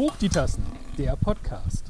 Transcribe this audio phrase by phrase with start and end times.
[0.00, 0.64] Hoch die Tassen,
[0.96, 1.84] der Podcast.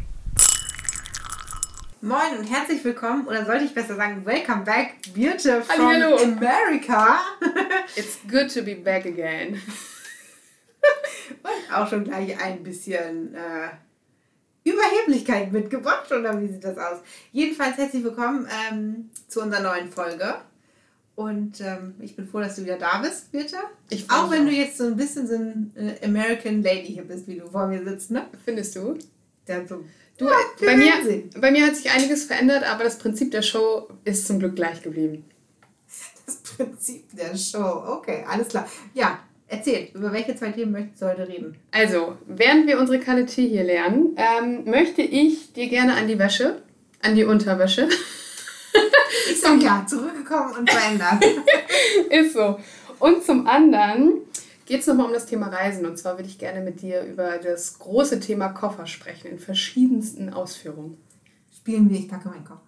[2.01, 6.17] Moin und herzlich willkommen, oder sollte ich besser sagen, welcome back, Birte from Hallihallo.
[6.17, 7.21] America.
[7.95, 9.63] It's good to be back again.
[11.45, 13.69] und auch schon gleich ein bisschen äh,
[14.65, 16.99] Überheblichkeit mitgebracht, oder wie sieht das aus?
[17.31, 20.35] Jedenfalls herzlich willkommen ähm, zu unserer neuen Folge.
[21.21, 23.57] Und ähm, ich bin froh, dass du wieder da bist, Birte.
[23.91, 24.49] Ich Auch wenn auch.
[24.51, 27.67] du jetzt so ein bisschen so ein äh, American Lady hier bist, wie du vor
[27.67, 28.27] mir sitzt, ne?
[28.45, 28.97] Findest du?
[29.47, 29.85] Der so,
[30.17, 30.33] Du, Ja,
[30.65, 31.29] bei, mir, sehen.
[31.39, 34.83] bei mir hat sich einiges verändert, aber das Prinzip der Show ist zum Glück gleich
[34.83, 35.25] geblieben.
[36.27, 37.85] das Prinzip der Show.
[37.99, 38.67] Okay, alles klar.
[38.95, 39.19] Ja,
[39.49, 41.57] erzähl, über welche zwei Themen möchtest du heute reden?
[41.71, 46.63] Also, während wir unsere Qualität hier lernen, ähm, möchte ich dir gerne an die Wäsche,
[47.03, 47.89] an die Unterwäsche,
[49.31, 51.25] Ich sag ja, zurückgekommen und verändert.
[52.11, 52.59] ist so.
[52.99, 54.19] Und zum anderen
[54.67, 55.87] geht es nochmal um das Thema Reisen.
[55.87, 60.33] Und zwar würde ich gerne mit dir über das große Thema Koffer sprechen, in verschiedensten
[60.33, 60.99] Ausführungen.
[61.57, 62.61] Spielen wir, ich packe meinen Kopf.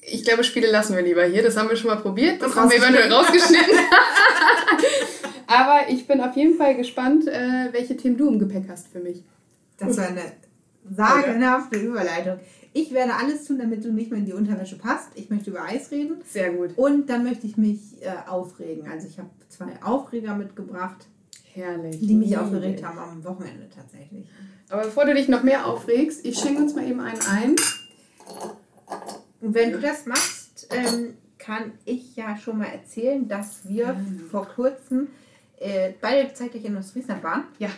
[0.00, 1.42] Ich glaube, Spiele lassen wir lieber hier.
[1.42, 2.40] Das haben wir schon mal probiert.
[2.40, 3.76] Das Und haben wir eventuell rausgeschnitten.
[3.76, 3.78] rausgeschnitten.
[5.46, 9.00] Aber ich bin auf jeden Fall gespannt, äh, welche Themen du im Gepäck hast für
[9.00, 9.22] mich.
[9.78, 10.32] Das war eine
[10.94, 12.40] sagenhafte Überleitung.
[12.72, 15.08] Ich werde alles tun, damit du nicht mehr in die Unterwäsche passt.
[15.14, 16.16] Ich möchte über Eis reden.
[16.26, 16.76] Sehr gut.
[16.76, 18.88] Und dann möchte ich mich äh, aufregen.
[18.88, 21.06] Also ich habe zwei Aufreger mitgebracht,
[21.52, 22.00] Herrlich.
[22.00, 24.26] die mich aufgeregt haben am Wochenende tatsächlich.
[24.68, 27.56] Aber bevor du dich noch mehr aufregst, ich schenke uns mal eben einen ein.
[29.40, 33.96] Und wenn du das machst, ähm, kann ich ja schon mal erzählen, dass wir
[34.30, 35.08] vor kurzem
[35.58, 37.44] äh, beide zeitlich in Ostfriesland waren.
[37.58, 37.70] Ja.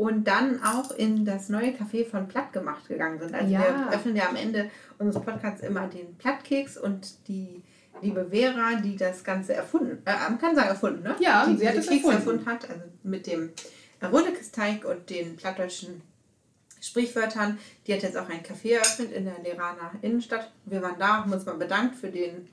[0.00, 3.34] Und dann auch in das neue Café von Platt gemacht gegangen sind.
[3.34, 3.60] Also Ja.
[3.60, 7.62] wir öffnen ja am Ende unseres Podcasts immer den Plattkeks und die
[8.00, 11.14] liebe Vera, die das Ganze erfunden, äh, man kann sagen erfunden, ne?
[11.20, 12.16] Ja, die sie hat es Keks erfunden.
[12.18, 13.50] erfunden hat, also mit dem
[14.02, 16.00] Rodekesteig und den plattdeutschen
[16.80, 17.58] Sprichwörtern.
[17.86, 20.50] Die hat jetzt auch ein Café eröffnet in der Leraner Innenstadt.
[20.64, 22.48] Wir waren da, haben uns mal bedankt für den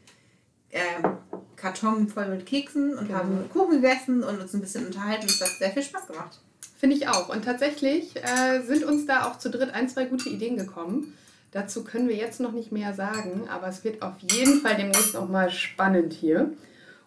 [0.72, 1.18] ähm,
[1.56, 3.20] Karton voll mit Keksen und Genau.
[3.20, 5.28] haben Kuchen gegessen und uns ein bisschen unterhalten.
[5.28, 6.42] Es hat sehr viel Spaß gemacht.
[6.78, 7.30] Finde ich auch.
[7.30, 11.14] Und tatsächlich äh, sind uns da auch zu dritt ein, zwei gute Ideen gekommen.
[11.52, 15.14] Dazu können wir jetzt noch nicht mehr sagen, aber es wird auf jeden Fall demnächst
[15.14, 16.52] noch mal spannend hier.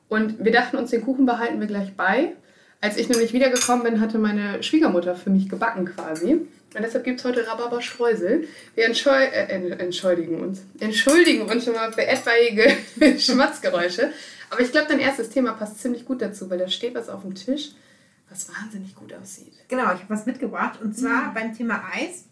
[0.08, 2.32] Und wir dachten uns, den Kuchen behalten wir gleich bei.
[2.80, 6.32] Als ich nämlich wiedergekommen bin, hatte meine Schwiegermutter für mich gebacken quasi.
[6.32, 8.48] Und deshalb gibt es heute Rhabarber-Streusel.
[8.74, 10.62] Wir entscheu äh, en- entschuldigen uns.
[10.80, 12.72] Entschuldigen uns schon mal für etwaige
[13.18, 14.10] Schmatzgeräusche.
[14.50, 17.22] Aber ich glaube, dein erstes Thema passt ziemlich gut dazu, weil da steht was auf
[17.22, 17.70] dem Tisch,
[18.30, 19.52] was wahnsinnig gut aussieht.
[19.68, 20.80] Genau, ich habe was mitgebracht.
[20.80, 22.26] Und zwar beim Thema Eis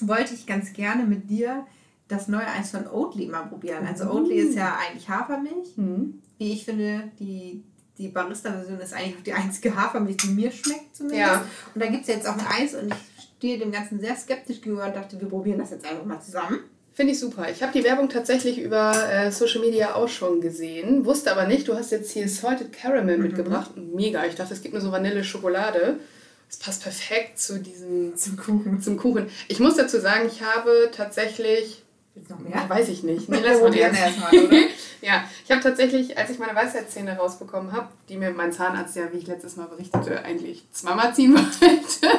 [0.00, 1.66] wollte ich ganz gerne mit dir
[2.08, 3.86] das neue Eis von Oatly mal probieren.
[3.86, 5.76] Also Oatly ist ja eigentlich Hafermilch.
[5.76, 6.22] Mhm.
[6.38, 7.64] Wie ich finde, die,
[7.98, 11.20] die Barista-Version ist eigentlich auch die einzige Hafermilch, die mir schmeckt zumindest.
[11.20, 11.44] Ja.
[11.74, 14.60] Und da gibt es jetzt auch ein Eis und ich stehe dem Ganzen sehr skeptisch
[14.60, 16.60] gegenüber und dachte, wir probieren das jetzt einfach mal zusammen.
[16.96, 17.46] Finde ich super.
[17.50, 21.68] Ich habe die Werbung tatsächlich über äh, Social Media auch schon gesehen, wusste aber nicht,
[21.68, 23.72] du hast jetzt hier Salted Caramel mitgebracht.
[23.76, 24.24] Mega.
[24.24, 25.98] Ich dachte, es gibt nur so Vanille-Schokolade.
[26.48, 28.80] Das passt perfekt zu diesem Zum Kuchen.
[28.80, 29.28] zum Kuchen.
[29.48, 31.82] Ich muss dazu sagen, ich habe tatsächlich,
[32.14, 32.64] Jetzt noch mehr?
[32.66, 34.56] weiß ich nicht, nee, lass mal erstmal, oder?
[35.02, 39.12] Ja, ich habe tatsächlich, als ich meine Weisheitszähne rausbekommen habe, die mir mein Zahnarzt ja,
[39.12, 42.18] wie ich letztes Mal berichtete, eigentlich zweimal ziehen wollte,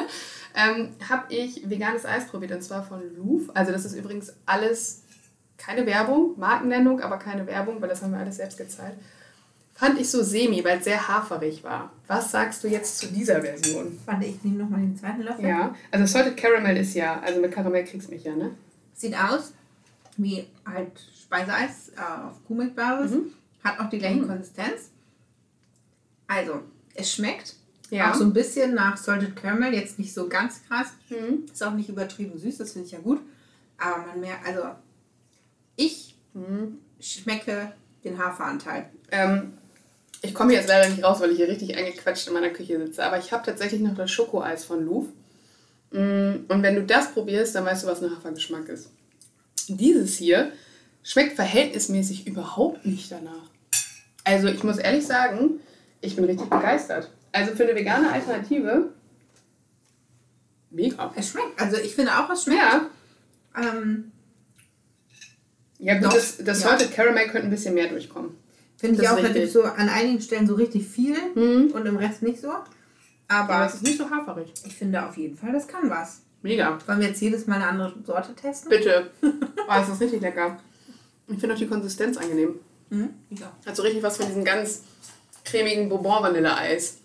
[0.54, 3.54] ähm, habe ich veganes Eis probiert und zwar von Louvre.
[3.54, 5.02] Also das ist übrigens alles
[5.56, 8.94] keine Werbung, Markennennung, aber keine Werbung, weil das haben wir alles selbst gezahlt.
[9.74, 11.92] Fand ich so semi, weil es sehr haferig war.
[12.08, 13.98] Was sagst du jetzt zu dieser Version?
[14.06, 15.46] Warte, ich nehme nochmal den zweiten Löffel.
[15.46, 18.50] Ja, also Salted Caramel ist ja, also mit Karamell kriegst du mich ja, ne?
[18.94, 19.52] Sieht aus
[20.16, 20.90] wie halt
[21.22, 23.12] Speiseeis äh, auf Kuhmilchbasis.
[23.12, 23.32] Mhm.
[23.62, 24.26] Hat auch die gleiche Mhm.
[24.28, 24.90] Konsistenz.
[26.26, 26.62] Also,
[26.94, 27.54] es schmeckt
[27.90, 28.10] Ja.
[28.10, 29.72] auch so ein bisschen nach Salted Caramel.
[29.74, 30.88] Jetzt nicht so ganz krass.
[31.10, 31.44] Mhm.
[31.50, 33.20] Ist auch nicht übertrieben süß, das finde ich ja gut.
[33.78, 34.62] Aber man merkt, also
[35.76, 36.78] ich Mhm.
[37.00, 37.72] schmecke
[38.04, 38.90] den Haferanteil.
[39.10, 39.54] Ähm,
[40.22, 43.04] ich komme jetzt leider nicht raus, weil ich hier richtig eingequetscht in meiner Küche sitze.
[43.04, 45.12] Aber ich habe tatsächlich noch das Schokoeis von Louvre.
[45.90, 48.90] Mm, Und wenn du das probierst, dann weißt du, was ein Hafergeschmack ist.
[49.68, 50.52] Dieses hier
[51.02, 53.48] schmeckt verhältnismäßig überhaupt nicht danach.
[54.24, 55.60] Also ich muss ehrlich sagen,
[56.00, 57.10] ich bin richtig begeistert.
[57.32, 58.92] Also für eine vegane Alternative,
[60.70, 61.12] mega.
[61.16, 61.60] Es schmeckt.
[61.60, 62.60] Also ich finde auch, es schmeckt.
[62.60, 62.86] Ja,
[63.56, 64.12] Ähm,
[65.78, 66.68] ja gut, Doch, das, das ja.
[66.70, 68.32] Salted Caramel könnte ein bisschen mehr durchkommen.
[68.76, 71.70] finde ich auch, da gibt so an einigen Stellen so richtig viel Mhm.
[71.72, 72.50] und im Rest nicht so.
[72.50, 74.52] Aber Aber es ist nicht so haferig.
[74.64, 76.22] ich finde auf jeden Fall, das kann was.
[76.42, 76.78] Mega.
[76.86, 78.70] Wollen wir jetzt jedes Mal eine andere Sorte testen?
[78.70, 79.10] Bitte.
[79.70, 80.56] Oh, das ist richtig lecker.
[81.26, 82.54] Ich finde auch die Konsistenz angenehm.
[82.88, 83.10] Mhm.
[83.28, 83.52] Ja.
[83.66, 84.82] Hat so richtig was von diesem ganz
[85.44, 86.97] cremigen Bourbon-Vanille-Eis.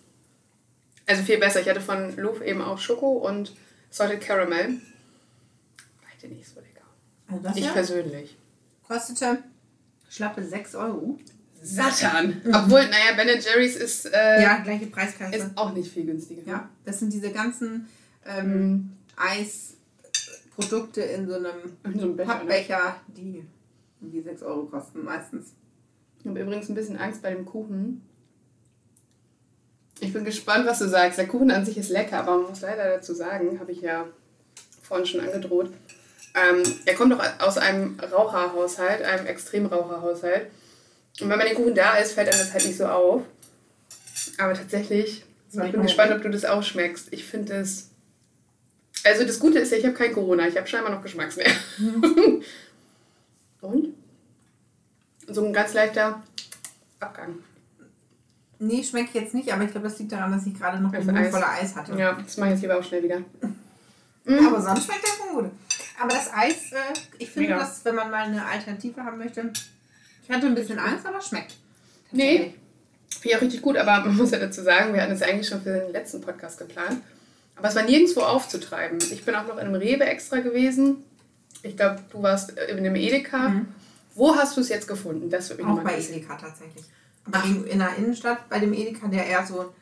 [1.06, 1.62] Also viel besser.
[1.62, 3.54] Ich hatte von Louvre eben auch Schoko und
[3.90, 4.80] Salted Caramel.
[6.02, 6.86] Beide nicht so lecker.
[7.28, 8.38] Also das Ich hier persönlich.
[8.88, 9.40] kostete
[10.10, 11.18] schlappe 6 Euro.
[11.62, 12.42] Satan.
[12.54, 15.36] Obwohl, naja, Ben Jerry's ist, äh, Ja, gleiche Preiskasse.
[15.36, 16.42] ist auch nicht viel günstiger.
[16.46, 17.88] Ja, das sind diese ganzen
[18.26, 18.92] ähm, Mhm.
[19.16, 22.40] Eisprodukte in so einem In so einem Becher, ne?
[22.40, 23.44] Pappbecher, die
[24.02, 25.54] irgendwie 6 Euro kosten meistens.
[26.20, 28.02] Ich habe übrigens ein bisschen Angst bei dem Kuchen.
[30.04, 31.18] Ich bin gespannt, was du sagst.
[31.18, 34.06] Der Kuchen an sich ist lecker, aber man muss leider dazu sagen, habe ich ja
[34.82, 35.72] vorhin schon angedroht.
[36.36, 40.48] Ähm, er kommt doch aus einem Raucherhaushalt, einem Extremraucherhaushalt.
[41.22, 43.22] Und wenn man den Kuchen da isst, fällt einem das halt nicht so auf.
[44.38, 47.08] Aber tatsächlich, ich bin gespannt, ob du das auch schmeckst.
[47.12, 47.90] Ich finde es.
[49.06, 51.52] Also das Gute ist ja, ich habe kein Corona, ich habe scheinbar noch Geschmacksmehr.
[53.62, 53.94] Und?
[55.28, 56.22] So ein ganz leichter
[57.00, 57.36] Abgang.
[58.64, 61.04] Nee, schmeckt jetzt nicht, aber ich glaube, das liegt daran, dass ich gerade noch Das
[61.04, 61.32] Mund Eis.
[61.32, 61.98] voller Eis hatte.
[61.98, 63.22] Ja, das mache ich jetzt lieber auch schnell wieder.
[64.26, 65.52] Aber sonst schmeckt das schon gut.
[66.00, 66.78] Aber das Eis, äh,
[67.18, 67.60] ich finde, Mega.
[67.60, 69.52] dass, wenn man mal eine Alternative haben möchte,
[70.24, 71.56] ich hatte ein bisschen Angst, aber es schmeckt.
[72.12, 72.54] Nee.
[73.10, 75.48] Finde ich auch richtig gut, aber man muss ja dazu sagen, wir hatten es eigentlich
[75.50, 77.02] schon für den letzten Podcast geplant.
[77.58, 78.98] Aber es war nirgendwo aufzutreiben.
[79.12, 81.04] Ich bin auch noch in einem Rewe extra gewesen.
[81.62, 83.50] Ich glaube, du warst in einem Edeka.
[83.50, 83.68] Mhm.
[84.16, 85.30] Wo hast du es jetzt gefunden?
[85.30, 85.98] Das würde mich Auch bei.
[85.98, 86.86] Edeka tatsächlich.
[87.26, 89.74] Aber in der Innenstadt, bei dem Edeka, der eher so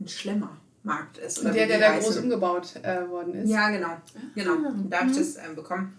[0.00, 1.40] ein Schlemmermarkt ist.
[1.40, 3.48] Oder Der, der da groß umgebaut äh, worden ist.
[3.50, 3.96] Ja, genau.
[4.34, 4.56] genau.
[4.88, 5.20] Da habe ich Mhm.
[5.20, 5.96] das ähm, bekommen.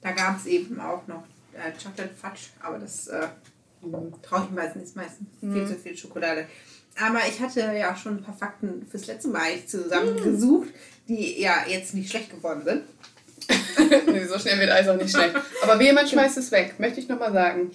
[0.00, 1.24] Da gab es eben auch noch
[1.54, 3.26] äh, Chocolate Fudge, aber das äh,
[4.22, 4.96] traue ich mir meistens nicht.
[4.96, 5.52] Meistens Mhm.
[5.54, 6.46] viel zu viel Schokolade.
[6.98, 10.68] Aber ich hatte ja auch schon ein paar Fakten fürs letzte Mal zusammengesucht,
[11.08, 12.82] die ja jetzt nicht schlecht geworden sind.
[14.06, 15.34] nee, so schnell wird Eis auch nicht schlecht.
[15.62, 17.70] Aber wie jemand schmeißt es weg, möchte ich nochmal sagen.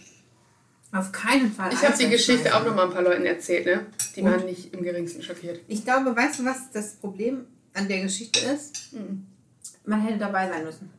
[0.94, 1.72] Auf keinen Fall.
[1.72, 3.86] Ich habe die Geschichte auch nochmal ein paar Leuten erzählt, ne?
[4.16, 4.32] Die Und?
[4.32, 5.62] waren nicht im geringsten schockiert.
[5.68, 8.92] Ich glaube, weißt du, was das Problem an der Geschichte ist?
[8.94, 9.26] Mhm.
[9.86, 10.90] Man hätte dabei sein müssen.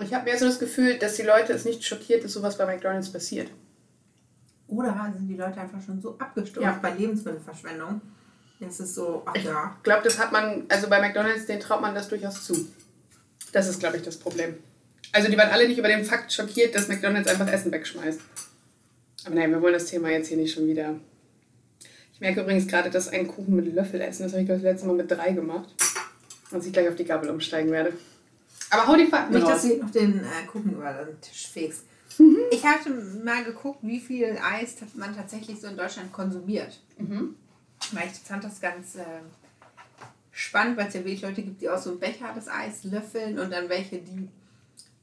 [0.00, 2.66] Ich habe mehr so das Gefühl, dass die Leute es nicht schockiert, dass sowas bei
[2.66, 3.50] McDonalds passiert.
[4.66, 6.78] Oder sind die Leute einfach schon so abgestumpft Ja.
[6.80, 8.00] bei Lebensmittelverschwendung?
[8.60, 9.74] Das ist so, ach ja.
[9.78, 12.68] Ich glaube, das hat man, also bei McDonalds, den traut man das durchaus zu.
[13.52, 14.56] Das ist, glaube ich, das Problem.
[15.12, 18.20] Also die waren alle nicht über den Fakt schockiert, dass McDonalds einfach Essen wegschmeißt.
[19.24, 20.94] Aber nein, wir wollen das Thema jetzt hier nicht schon wieder.
[22.14, 24.86] Ich merke übrigens gerade, dass ein Kuchen mit Löffel essen, das habe ich das letzte
[24.86, 25.68] Mal mit drei gemacht.
[26.50, 27.92] Und ich gleich auf die Gabel umsteigen werde.
[28.70, 29.62] Aber hau die Fakten Nicht, raus.
[29.62, 31.84] dass du noch den äh, Kuchen über den Tisch fegst.
[32.50, 32.90] Ich hatte
[33.24, 36.80] mal geguckt, wie viel Eis man tatsächlich so in Deutschland konsumiert.
[36.98, 37.36] Mhm.
[37.92, 39.04] Weil ich fand das ganz äh,
[40.30, 43.38] spannend, weil es ja wirklich Leute gibt, die aus so einem Becher das Eis löffeln
[43.38, 44.28] und dann welche, die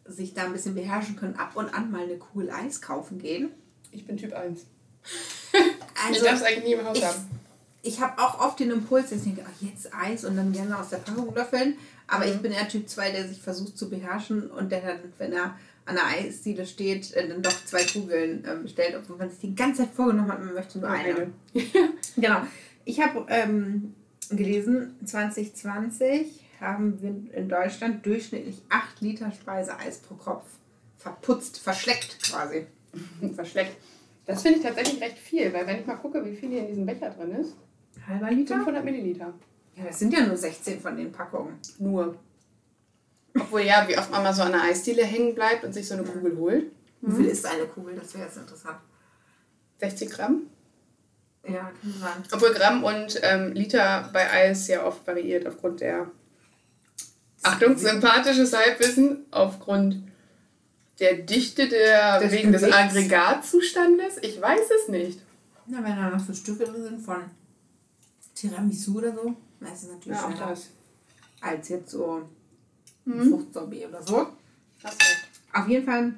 [0.10, 3.50] sich da ein bisschen beherrschen können, ab und an mal eine Kugel Eis kaufen gehen.
[3.92, 4.62] Ich bin Typ 1.
[6.06, 7.28] Also, ich darf es eigentlich nie im Haus ich- haben.
[7.82, 10.78] ich habe auch oft den Impuls, dass ich denke, ach, jetzt Eis und dann gerne
[10.80, 11.76] aus der Packung löffeln.
[12.08, 12.32] Aber Mhm.
[12.34, 15.58] ich bin eher Typ 2, der sich versucht zu beherrschen und der dann, wenn er
[15.86, 19.56] an der Eisdiele steht, äh, dann doch zwei Kugeln ähm, bestellt, obwohl man sich die
[19.56, 21.32] ganze Zeit vorgenommen hat, man möchte nur eine.
[22.16, 22.42] Genau.
[22.86, 23.94] Ich habe ähm,
[24.30, 26.28] gelesen, 2020
[26.60, 30.46] haben wir in Deutschland durchschnittlich 8 Liter Speiseeis pro Kopf
[30.98, 32.68] verputzt, verschleckt quasi.
[33.36, 33.78] Verschleckt.
[34.26, 36.68] Das finde ich tatsächlich recht viel, weil wenn ich mal gucke, wie viel hier in
[36.68, 37.56] diesem Becher drin ist,
[38.08, 38.56] Halber Liter?
[38.56, 39.34] 500 Milliliter.
[39.76, 41.60] Ja, das sind ja nur 16 von den Packungen.
[41.78, 42.18] Nur.
[43.40, 45.94] Obwohl ja, wie oft man mal so an der Eisdiele hängen bleibt und sich so
[45.94, 46.72] eine Kugel holt.
[47.02, 47.96] Wie viel ist eine Kugel?
[47.96, 48.78] Das wäre jetzt interessant.
[49.78, 50.42] 60 Gramm.
[51.48, 52.24] Ja, kann sein.
[52.34, 56.12] Obwohl Gramm und ähm, Liter bei Eis ja oft variiert aufgrund der,
[57.44, 60.04] Achtung, sympathisches Halbwissen, aufgrund
[61.00, 62.78] der Dichte der, Des wegen des Gewichts.
[62.80, 64.18] Aggregatzustandes.
[64.22, 65.20] Ich weiß es nicht.
[65.68, 67.18] Na, wenn da noch so Stücke drin sind von
[68.36, 70.68] Tiramisu oder so, dann ist es natürlich Ja, schneller das.
[71.42, 72.22] als jetzt so
[73.06, 73.30] ein Mhm.
[73.32, 74.28] Fruchtsorbet oder so.
[75.54, 76.14] Auf jeden Fall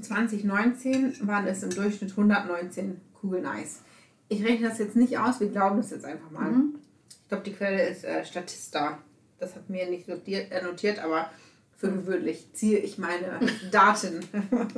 [0.00, 3.80] 2019 waren es im Durchschnitt 119 Kugeln Eis.
[4.28, 6.50] Ich rechne das jetzt nicht aus, wir glauben das jetzt einfach mal.
[6.50, 6.76] Mhm.
[7.22, 8.98] Ich glaube, die Quelle ist äh, Statista.
[9.38, 11.30] Das hat mir nicht notiert, äh, notiert aber
[11.76, 14.20] für gewöhnlich ziehe ich meine Daten.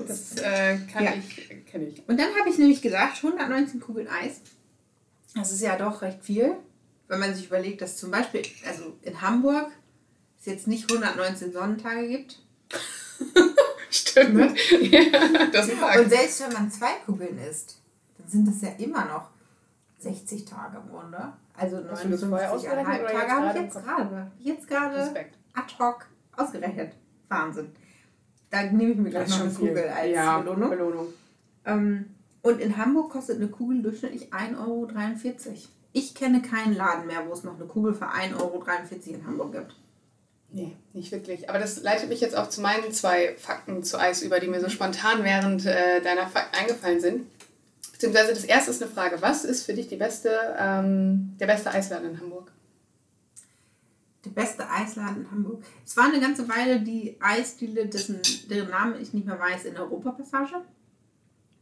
[0.07, 1.13] Das äh, kann Ja.
[1.15, 2.03] ich, kenne ich.
[2.09, 4.41] Und dann habe ich nämlich gedacht, 119 Kugeln Eis,
[5.35, 6.57] das ist ja doch recht viel,
[7.09, 9.71] wenn man sich überlegt, dass zum Beispiel, also in Hamburg
[10.41, 12.41] es jetzt nicht 119 Sonnentage gibt.
[13.91, 14.35] Stimmt.
[14.35, 14.55] Ne?
[14.81, 17.79] ja, das ein Und selbst wenn man zwei Kugeln isst,
[18.19, 19.29] dann sind es ja immer noch
[20.07, 21.33] 60 Tage im Grunde.
[21.57, 24.31] Also Hast du das vorher 59,5 ausgerechnet oder Tage habe ich jetzt gerade.
[24.39, 26.93] Jetzt gerade ad hoc ausgerechnet.
[27.29, 27.73] Wahnsinn.
[28.51, 30.71] Da nehme ich mir gleich noch eine Kugel als ja, Belohnung.
[30.71, 31.07] Belohnung.
[31.65, 34.89] Ähm, und in Hamburg kostet eine Kugel durchschnittlich 1,43 Euro.
[35.93, 38.65] ich kenne keinen Laden mehr, wo es noch eine Kugel für 1,43 Euro
[39.07, 39.75] in Hamburg gibt.
[40.53, 41.51] Nee, nicht wirklich.
[41.51, 44.61] Aber das leitet mich jetzt auch zu meinen zwei Fakten zu Eis über, die mir
[44.61, 47.27] so spontan während äh, deiner Fakten eingefallen sind.
[47.97, 49.23] Beziehungsweise das erste ist eine Frage.
[49.23, 52.53] Was ist für dich die beste, ähm, der beste Eisladen in Hamburg?
[54.23, 55.65] Der beste Eisladen in Hamburg.
[55.83, 59.73] Es war eine ganze Weile die Eisdiele, dessen, deren Namen ich nicht mehr weiß, in
[59.73, 60.61] der Europapassage.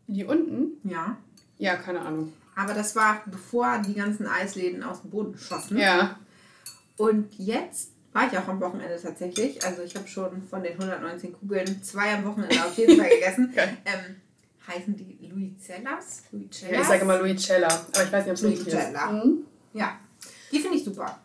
[0.08, 0.80] Die unten?
[0.82, 1.18] Ja.
[1.58, 2.32] Ja, keine Ahnung.
[2.56, 5.78] Aber das war bevor die ganzen Eisläden aus dem Boden schossen.
[5.78, 6.18] Ja.
[6.96, 9.64] Und jetzt war ich auch am Wochenende tatsächlich.
[9.64, 13.52] Also ich habe schon von den 119 Kugeln zwei am Wochenende auf jeden Fall gegessen.
[13.84, 14.16] Ähm,
[14.66, 16.23] heißen die Luicellas?
[16.33, 16.73] Luicellas?
[16.73, 18.92] ja ich sage immer Luicella, aber ich weiß nicht, ob es richtig ist.
[19.11, 19.44] Mhm.
[19.73, 19.99] Ja,
[20.52, 21.18] die finde ich super.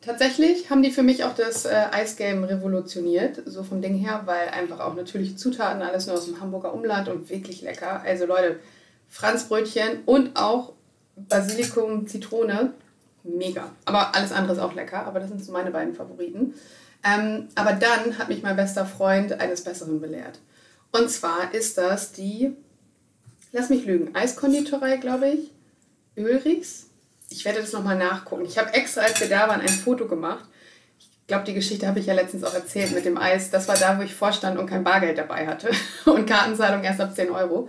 [0.00, 4.48] Tatsächlich haben die für mich auch das äh, Eisgame revolutioniert, so vom Ding her, weil
[4.50, 8.02] einfach auch natürliche Zutaten, alles nur aus dem Hamburger Umland und wirklich lecker.
[8.02, 8.60] Also Leute,
[9.08, 10.74] Franzbrötchen und auch
[11.16, 12.72] Basilikum, Zitrone,
[13.24, 13.72] mega.
[13.84, 16.54] Aber alles andere ist auch lecker, aber das sind so meine beiden Favoriten.
[17.02, 20.38] Ähm, aber dann hat mich mein bester Freund eines Besseren belehrt.
[20.92, 22.56] Und zwar ist das die,
[23.52, 25.52] lass mich lügen, Eiskonditorei, glaube ich,
[26.16, 26.86] Ölrichs.
[27.28, 28.44] Ich werde das nochmal nachgucken.
[28.44, 30.44] Ich habe extra, als wir da waren, ein Foto gemacht.
[30.98, 33.50] Ich glaube, die Geschichte habe ich ja letztens auch erzählt mit dem Eis.
[33.50, 35.70] Das war da, wo ich vorstand und kein Bargeld dabei hatte.
[36.04, 37.68] Und Kartenzahlung erst ab 10 Euro.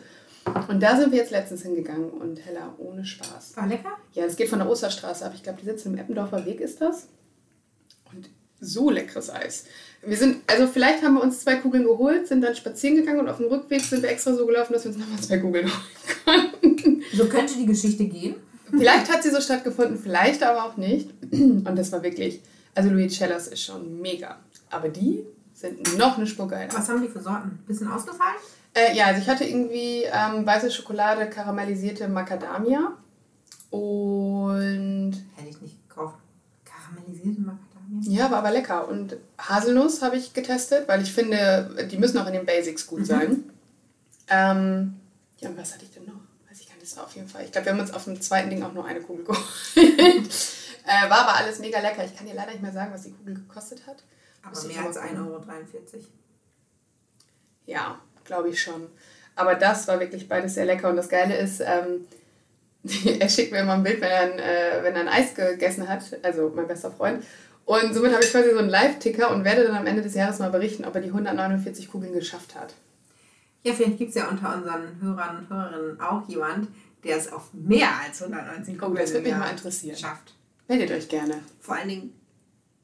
[0.68, 3.58] Und da sind wir jetzt letztens hingegangen und Hella, ohne Spaß.
[3.58, 3.98] War lecker?
[4.14, 5.34] Ja, es geht von der Osterstraße ab.
[5.36, 7.08] Ich glaube, die sitzen im Eppendorfer Weg, ist das?
[8.60, 9.66] So leckeres Eis.
[10.06, 13.30] Wir sind, also vielleicht haben wir uns zwei Kugeln geholt, sind dann spazieren gegangen und
[13.30, 15.66] auf dem Rückweg sind wir extra so gelaufen, dass wir uns nochmal zwei Kugeln
[16.26, 17.04] holen konnten.
[17.16, 18.36] So könnte die Geschichte gehen.
[18.70, 21.10] Vielleicht hat sie so stattgefunden, vielleicht aber auch nicht.
[21.32, 22.42] Und das war wirklich,
[22.76, 24.38] also Louis Cellas ist schon mega.
[24.70, 25.24] Aber die
[25.54, 26.72] sind noch eine Spur geiler.
[26.74, 27.60] Was haben die für Sorten?
[27.66, 28.36] Bisschen ausgefallen?
[28.74, 32.94] Äh, ja, also ich hatte irgendwie ähm, weiße Schokolade, karamellisierte Macadamia
[33.72, 36.18] und Hätte ich nicht gekauft.
[36.64, 37.67] Karamellisierte Macadamia?
[38.02, 38.88] Ja, war aber lecker.
[38.88, 43.06] Und Haselnuss habe ich getestet, weil ich finde, die müssen auch in den Basics gut
[43.06, 43.50] sein.
[44.30, 44.96] Ähm,
[45.40, 46.20] ja, und was hatte ich denn noch?
[46.50, 47.46] Weiß ich gar nicht, das war auf jeden Fall.
[47.46, 49.46] Ich glaube, wir haben uns auf dem zweiten Ding auch nur eine Kugel geholt.
[49.86, 52.04] äh, war aber alles mega lecker.
[52.04, 54.04] Ich kann dir leider nicht mehr sagen, was die Kugel gekostet hat.
[54.44, 55.18] Aber ich mehr als gucken.
[55.18, 55.44] 1,43 Euro.
[57.66, 58.88] Ja, glaube ich schon.
[59.36, 60.90] Aber das war wirklich beides sehr lecker.
[60.90, 62.08] Und das Geile ist, ähm,
[63.20, 65.88] er schickt mir immer ein Bild, wenn er, ein, äh, wenn er ein Eis gegessen
[65.88, 67.24] hat, also mein bester Freund.
[67.68, 70.40] Und somit habe ich quasi so einen Live-Ticker und werde dann am Ende des Jahres
[70.40, 72.74] mal berichten, ob er die 149 Kugeln geschafft hat.
[73.64, 76.70] Ja, vielleicht gibt es ja unter unseren Hörern und Hörerinnen auch jemand,
[77.04, 79.98] der es auf mehr als 119 Oh, Kugeln das würde im mich mal interessieren.
[79.98, 80.34] schafft.
[80.70, 81.42] Meldet euch gerne.
[81.60, 82.14] Vor allen Dingen,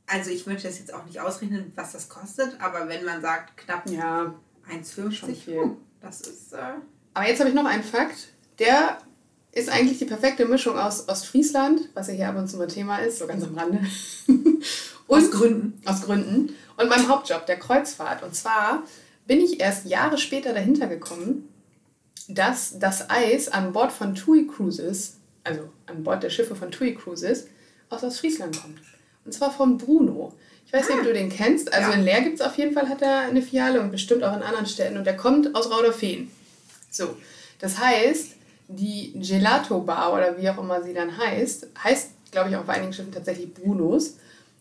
[0.05, 3.55] also ich möchte das jetzt auch nicht ausrechnen, was das kostet, aber wenn man sagt
[3.55, 4.33] knapp Ja.
[4.69, 5.59] 1,50, Schon viel.
[5.59, 6.51] huh, das ist...
[6.53, 6.57] Äh,
[7.13, 8.27] Aber jetzt habe ich noch einen Fakt.
[8.59, 8.97] Der
[9.53, 12.97] ist eigentlich die perfekte Mischung aus Ostfriesland, was ja hier ab und zu mal Thema
[12.97, 13.79] ist, so ganz am Rande.
[15.07, 15.79] Aus Gründen.
[15.85, 16.55] Aus Gründen.
[16.75, 18.23] Und meinem Hauptjob, der Kreuzfahrt.
[18.23, 18.81] Und zwar
[19.27, 21.49] bin ich erst Jahre später dahinter gekommen,
[22.27, 26.95] dass das Eis an Bord von TUI Cruises, also an Bord der Schiffe von TUI
[26.95, 27.45] Cruises,
[27.89, 28.79] aus Ostfriesland kommt.
[29.23, 30.33] Und zwar von Bruno.
[30.65, 31.71] Ich weiß nicht, ob du den kennst.
[31.71, 31.95] Also Ja.
[31.95, 34.41] in Leer gibt es auf jeden Fall, hat er eine Filiale und bestimmt auch in
[34.41, 34.97] anderen Städten.
[34.97, 36.31] Und der kommt aus Rauderfehn.
[36.89, 37.15] So,
[37.59, 38.29] das heißt,
[38.75, 42.93] die Gelato Bar oder wie auch immer sie dann heißt, heißt, glaube ich, auf einigen
[42.93, 44.17] Schiffen tatsächlich Brunos.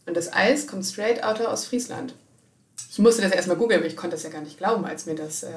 [0.07, 2.15] Und das Eis kommt straight out aus Friesland.
[2.91, 5.15] Ich musste das erstmal googeln, aber ich konnte das ja gar nicht glauben, als mir
[5.15, 5.51] das äh,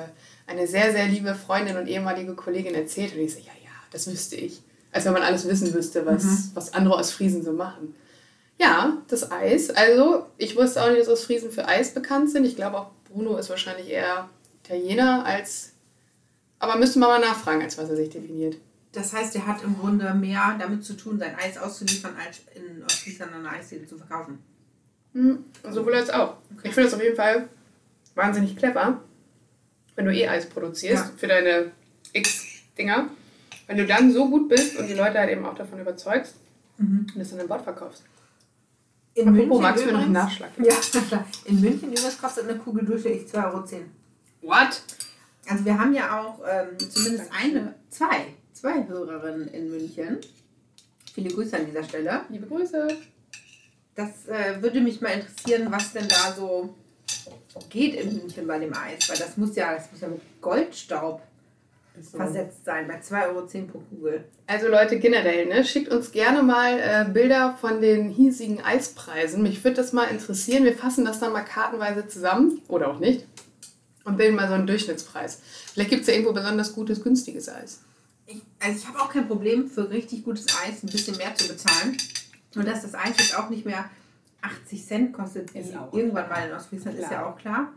[0.48, 3.14] eine sehr, sehr liebe Freundin und ehemalige Kollegin erzählt.
[3.14, 4.62] Und ich so, ja, ja, das wüsste ich.
[4.92, 7.94] Als wenn man alles wissen wüsste, was, was andere aus Friesen so machen.
[8.58, 9.70] Ja, das Eis.
[9.70, 12.46] Also, ich wusste auch nicht, dass Ostfriesen für Eis bekannt sind.
[12.46, 14.30] Ich glaube auch, Bruno ist wahrscheinlich eher
[14.64, 15.72] Italiener als.
[16.60, 18.58] Aber müsste man mal nachfragen, als was er sich definiert.
[18.92, 22.84] Das heißt, er hat im Grunde mehr damit zu tun, sein Eis auszuliefern, als in
[22.84, 24.40] Ostfriesland an einer Eisdiele zu verkaufen.
[25.14, 26.38] Hm, sowohl als auch.
[26.64, 27.50] Ich finde das auf jeden Fall
[28.16, 29.02] wahnsinnig clever,
[29.96, 31.12] wenn du eh Eis produzierst Ja.
[31.18, 31.72] für deine
[32.14, 33.10] X-Dinger.
[33.68, 36.36] Wenn du dann so gut bist und die Leute halt eben auch davon überzeugst
[36.78, 38.04] und das dann an Bord verkaufst.
[39.16, 40.52] In Apropos, magst du mir noch einen Nachschlag?
[40.58, 41.26] Ja, klar.
[41.46, 43.64] In München übrigens kostet eine Kugel durchschnittlich 2,10 Euro.
[44.42, 44.82] What?
[45.48, 50.18] Also wir haben ja auch ähm, zumindest eine, zwei, zwei Hörerinnen in München.
[51.14, 52.22] Viele Grüße an dieser Stelle.
[52.30, 52.88] Liebe Grüße.
[53.96, 56.76] Das äh, würde mich mal interessieren, was denn da so
[57.70, 59.08] geht in München bei dem Eis.
[59.08, 61.22] Weil das muss ja, das muss ja mit Goldstaub
[62.12, 64.26] versetzt sein, bei 2,10 Euro pro Kugel.
[64.48, 69.42] Also Leute, generell, ne, schickt uns gerne mal äh, Bilder von den hiesigen Eispreisen.
[69.42, 70.66] Mich würde das mal interessieren.
[70.66, 73.26] Wir fassen das dann mal kartenweise zusammen oder auch nicht
[74.06, 75.42] und bilden mal so einen Durchschnittspreis.
[75.74, 77.82] Vielleicht gibt es ja irgendwo besonders gutes, günstiges Eis.
[78.28, 81.48] Ich, also ich habe auch kein Problem für richtig gutes Eis ein bisschen mehr zu
[81.48, 81.98] bezahlen.
[82.56, 83.90] Und dass das Eis jetzt auch nicht mehr
[84.42, 86.40] 80 Cent kostet, wie Ist auch irgendwann klar.
[86.40, 87.72] mal in Ostfriesland, ist ja auch klar.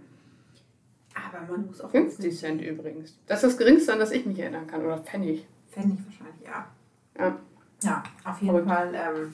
[1.15, 3.15] Aber man muss auch 50 Cent übrigens.
[3.27, 4.85] Das ist das geringste, an das ich mich erinnern kann.
[4.85, 5.47] Oder Pfennig.
[5.73, 6.67] Pfennig wahrscheinlich, ja.
[7.19, 7.39] Ja.
[7.83, 8.69] Ja, auf jeden Verrückt.
[8.69, 9.33] Fall ähm,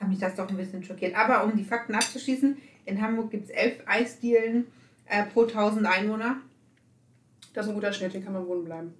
[0.00, 1.14] hat mich das doch ein bisschen schockiert.
[1.14, 4.66] Aber um die Fakten abzuschließen, in Hamburg gibt es elf Eisdielen
[5.12, 6.36] äh, pro 1000 Einwohner.
[7.54, 8.94] Das ist ein guter Schnitt, hier kann man wohnen bleiben.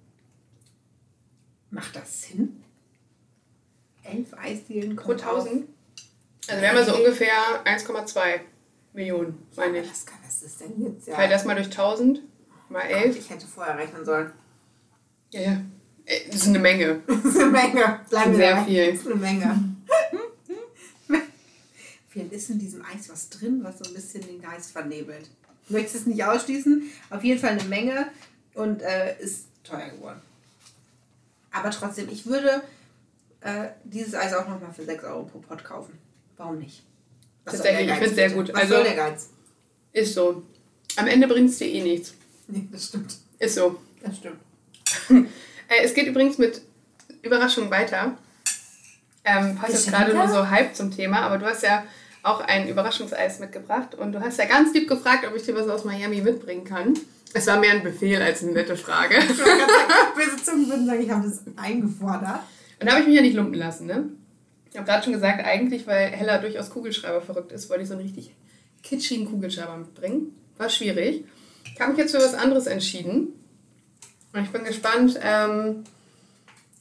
[1.71, 2.63] Macht das Sinn?
[4.03, 5.67] Elf Eisdielen Pro kommt auf- 1000?
[6.47, 7.33] Also wir haben ja so ungefähr
[7.65, 8.41] 1,2
[8.93, 9.89] Millionen, meine ich.
[9.89, 11.07] Was kann das ist denn jetzt?
[11.07, 11.15] Ja.
[11.15, 12.21] Teil das mal durch 1000,
[12.69, 13.17] mal Gott, 11.
[13.17, 14.31] ich hätte vorher rechnen sollen.
[15.31, 15.61] Ja, ja.
[16.05, 17.01] Äh, Das ist eine Menge.
[17.07, 18.01] Das ist eine Menge.
[18.09, 18.65] Bleiben Sehr dabei.
[18.65, 18.91] viel.
[18.91, 19.75] Das ist eine Menge.
[22.09, 25.29] Vielleicht ist in diesem Eis was drin, was so ein bisschen den Geist vernebelt.
[25.65, 26.83] Ich möchte es nicht ausschließen.
[27.09, 28.07] Auf jeden Fall eine Menge
[28.53, 30.21] und äh, ist teuer geworden.
[31.51, 32.61] Aber trotzdem, ich würde
[33.41, 35.97] äh, dieses Eis auch nochmal für 6 Euro pro Pot kaufen.
[36.37, 36.83] Warum nicht?
[37.45, 38.49] Was Tatsächlich, ich Geiz find's sehr gut.
[38.53, 39.29] Was Also- soll der Geiz?
[39.93, 40.43] Ist so.
[40.95, 42.13] Am Ende bringt es dir eh nichts.
[42.47, 43.15] Nee, das stimmt.
[43.39, 43.79] Ist so.
[44.01, 44.39] Das stimmt.
[45.69, 46.61] Äh, es geht übrigens mit
[47.21, 48.17] Überraschung weiter.
[49.23, 51.85] Ähm, passt jetzt gerade nur so halb zum Thema, aber du hast ja
[52.23, 55.67] auch ein Überraschungseis mitgebracht und du hast ja ganz lieb gefragt, ob ich dir was
[55.67, 56.93] aus Miami mitbringen kann.
[57.33, 59.17] Es war mehr ein Befehl als eine nette Frage.
[59.17, 59.61] Ich sagen,
[60.15, 62.39] Böse Zungen würden sagen, ich habe das eingefordert.
[62.79, 64.05] Und da habe ich mich ja nicht lumpen lassen, ne?
[64.71, 67.95] Ich habe gerade schon gesagt, eigentlich, weil Hella durchaus Kugelschreiber verrückt ist, wollte ich so
[67.95, 68.33] einen richtig
[68.81, 70.35] kitschigen Kugelschreiber mitbringen.
[70.57, 71.25] War schwierig.
[71.73, 73.27] Ich habe mich jetzt für was anderes entschieden.
[74.31, 75.19] Und ich bin gespannt.
[75.21, 75.83] Ähm,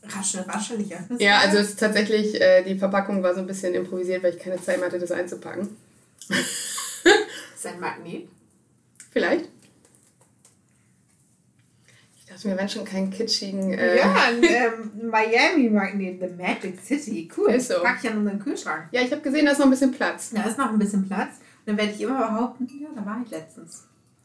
[0.05, 0.91] Raschel, raschelig.
[1.19, 4.41] ja, also es ist tatsächlich, äh, die Verpackung war so ein bisschen improvisiert, weil ich
[4.41, 5.77] keine Zeit mehr hatte, das einzupacken.
[6.29, 8.29] ist ein Magnet.
[9.13, 9.49] Vielleicht.
[12.19, 13.75] Ich dachte mir, wenn schon keinen kitschigen.
[13.75, 17.31] Äh, Ja, ein ähm, Miami-Magnet, The Magic City.
[17.37, 17.51] Cool.
[17.53, 17.81] Ist so.
[17.83, 18.89] Pack ich an unseren Kühlschrank.
[18.91, 20.31] ja, ich habe gesehen, da ist noch ein bisschen Platz.
[20.35, 21.37] Da ist noch ein bisschen Platz.
[21.65, 23.85] Und dann werde ich immer behaupten, ja, da war ich letztens.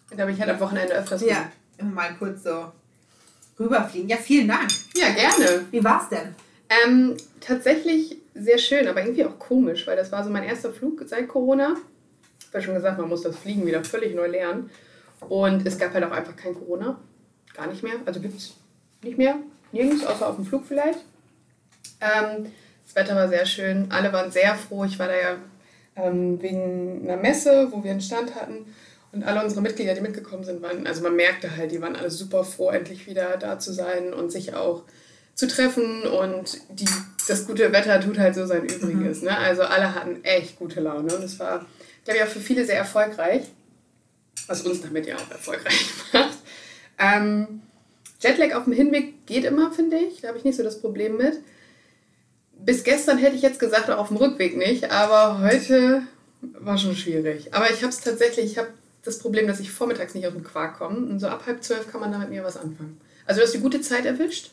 [0.09, 2.71] Da habe ich halt am Wochenende öfters Ja, immer mal kurz so
[3.59, 4.09] rüberfliegen.
[4.09, 4.69] Ja, vielen Dank.
[4.95, 5.65] Ja, gerne.
[5.71, 6.35] Wie war's denn?
[6.69, 11.03] Ähm, tatsächlich sehr schön, aber irgendwie auch komisch, weil das war so mein erster Flug
[11.05, 11.75] seit Corona.
[12.39, 14.69] Ich habe ja schon gesagt, man muss das Fliegen wieder völlig neu lernen.
[15.27, 16.99] Und es gab halt auch einfach kein Corona.
[17.53, 17.95] Gar nicht mehr.
[18.05, 18.53] Also gibt es
[19.01, 19.35] nicht mehr.
[19.71, 20.99] Nirgends, außer auf dem Flug vielleicht.
[21.99, 22.51] Ähm,
[22.85, 23.87] das Wetter war sehr schön.
[23.91, 24.85] Alle waren sehr froh.
[24.85, 25.37] Ich war da ja
[25.95, 28.65] ähm, wegen einer Messe, wo wir einen Stand hatten.
[29.11, 32.11] Und alle unsere Mitglieder, die mitgekommen sind, waren, also man merkte halt, die waren alle
[32.11, 34.83] super froh, endlich wieder da zu sein und sich auch
[35.33, 36.03] zu treffen.
[36.03, 36.85] Und die,
[37.27, 39.21] das gute Wetter tut halt so sein Übriges.
[39.21, 39.35] Ne?
[39.37, 41.15] Also alle hatten echt gute Laune.
[41.15, 41.65] Und es war,
[42.03, 43.43] glaube ich, auch für viele sehr erfolgreich.
[44.47, 46.37] Was uns damit ja auch erfolgreich macht.
[46.99, 47.61] Ähm,
[48.19, 50.21] Jetlag auf dem Hinweg geht immer, finde ich.
[50.21, 51.39] Da habe ich nicht so das Problem mit.
[52.59, 56.01] Bis gestern hätte ich jetzt gesagt, auch auf dem Rückweg nicht, aber heute
[56.41, 57.53] war schon schwierig.
[57.53, 58.69] Aber ich habe es tatsächlich, ich habe
[59.07, 60.97] das Problem, dass ich vormittags nicht aus dem Quark komme.
[60.97, 62.99] Und so ab halb zwölf kann man da mit mir was anfangen.
[63.25, 64.51] Also du hast die gute Zeit erwischt.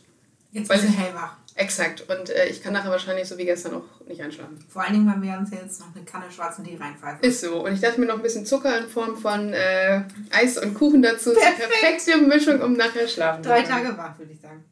[0.52, 1.36] Jetzt Weil bist du hellwach.
[1.56, 2.08] Exakt.
[2.08, 4.58] Und äh, ich kann nachher wahrscheinlich so wie gestern auch nicht einschlafen.
[4.68, 7.20] Vor allen Dingen, weil wir uns jetzt noch eine Kanne schwarzen Tee reinpfeifen.
[7.22, 7.64] Ist so.
[7.64, 11.02] Und ich dachte mir noch ein bisschen Zucker in Form von äh, Eis und Kuchen
[11.02, 11.30] dazu.
[11.30, 11.80] Ist die Perfekt.
[11.80, 13.84] perfekte Mischung, um nachher schlafen zu Drei können.
[13.84, 14.64] Tage wach, würde ich sagen.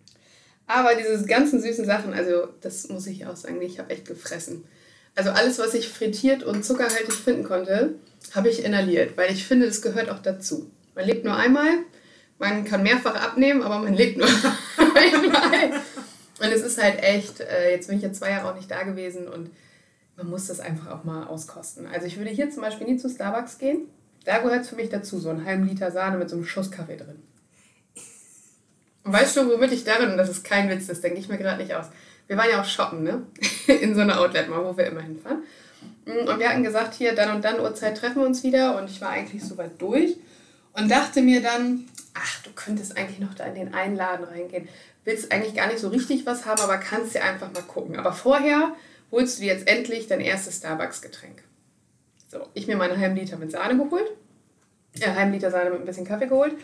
[0.67, 4.65] Aber diese ganzen süßen Sachen, also das muss ich auch sagen, ich habe echt gefressen.
[5.15, 7.95] Also alles, was ich frittiert und zuckerhaltig finden konnte,
[8.35, 10.71] habe ich inhaliert, weil ich finde, das gehört auch dazu.
[10.95, 11.71] Man lebt nur einmal,
[12.39, 14.27] man kann mehrfach abnehmen, aber man lebt nur
[14.79, 15.81] einmal.
[16.41, 18.83] Und es ist halt echt, äh, jetzt bin ich ja zwei Jahre auch nicht da
[18.83, 19.51] gewesen und
[20.17, 21.87] man muss das einfach auch mal auskosten.
[21.87, 23.89] Also ich würde hier zum Beispiel nie zu Starbucks gehen.
[24.25, 26.71] Da gehört es für mich dazu, so einen halben Liter Sahne mit so einem Schuss
[26.71, 27.23] Kaffee drin.
[29.05, 31.39] Und weißt du, womit ich darin, und das ist kein Witz, das denke ich mir
[31.39, 31.87] gerade nicht aus.
[32.27, 33.27] Wir waren ja auch shoppen, ne?
[33.67, 35.43] In so einer Outlet mal, wo wir immer hinfahren.
[36.05, 38.77] Und wir hatten gesagt, hier, dann und dann Uhrzeit treffen wir uns wieder.
[38.79, 40.17] Und ich war eigentlich so weit durch
[40.73, 44.69] und dachte mir dann, ach, du könntest eigentlich noch da in den einen Laden reingehen.
[45.05, 47.97] Willst eigentlich gar nicht so richtig was haben, aber kannst dir einfach mal gucken.
[47.97, 48.75] Aber vorher
[49.11, 51.43] holst du dir jetzt endlich dein erstes Starbucks-Getränk.
[52.29, 54.11] So, ich mir meinen halben Liter mit Sahne geholt.
[54.95, 56.55] Ja, einen halben Liter Sahne mit ein bisschen Kaffee geholt.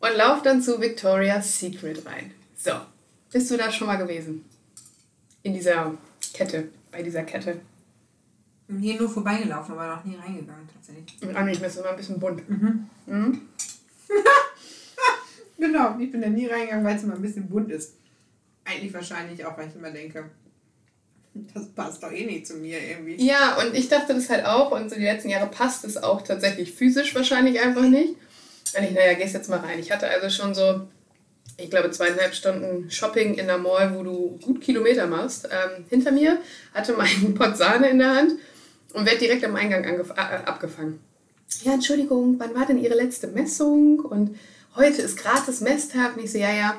[0.00, 2.32] Und lauf dann zu Victoria's Secret rein.
[2.56, 2.72] So,
[3.32, 4.44] bist du da schon mal gewesen?
[5.42, 5.94] In dieser
[6.32, 7.60] Kette, bei dieser Kette.
[8.60, 11.20] Ich bin hier nur vorbeigelaufen, aber noch nie reingegangen, tatsächlich.
[11.20, 12.42] Mit Anni, ich bin immer ein bisschen bunt.
[15.62, 17.94] Genau, ich bin da nie reingegangen, weil es immer ein bisschen bunt ist.
[18.64, 20.24] Eigentlich wahrscheinlich auch, weil ich immer denke,
[21.34, 23.24] das passt doch eh nicht zu mir irgendwie.
[23.24, 24.72] Ja, und ich dachte das halt auch.
[24.72, 28.16] Und so die letzten Jahre passt es auch tatsächlich physisch wahrscheinlich einfach nicht.
[28.76, 29.78] Und ich, naja, gehst jetzt mal rein.
[29.78, 30.88] Ich hatte also schon so
[31.56, 36.12] ich glaube, zweieinhalb Stunden Shopping in der Mall, wo du gut Kilometer machst, ähm, hinter
[36.12, 36.38] mir,
[36.74, 38.32] hatte meinen Pot Sahne in der Hand
[38.94, 40.00] und werde direkt am Eingang
[40.44, 41.00] abgefangen.
[41.62, 44.00] Ja, Entschuldigung, wann war denn Ihre letzte Messung?
[44.00, 44.38] Und
[44.74, 46.16] heute ist gratis Messtag.
[46.16, 46.76] Und ich so, ja, ja,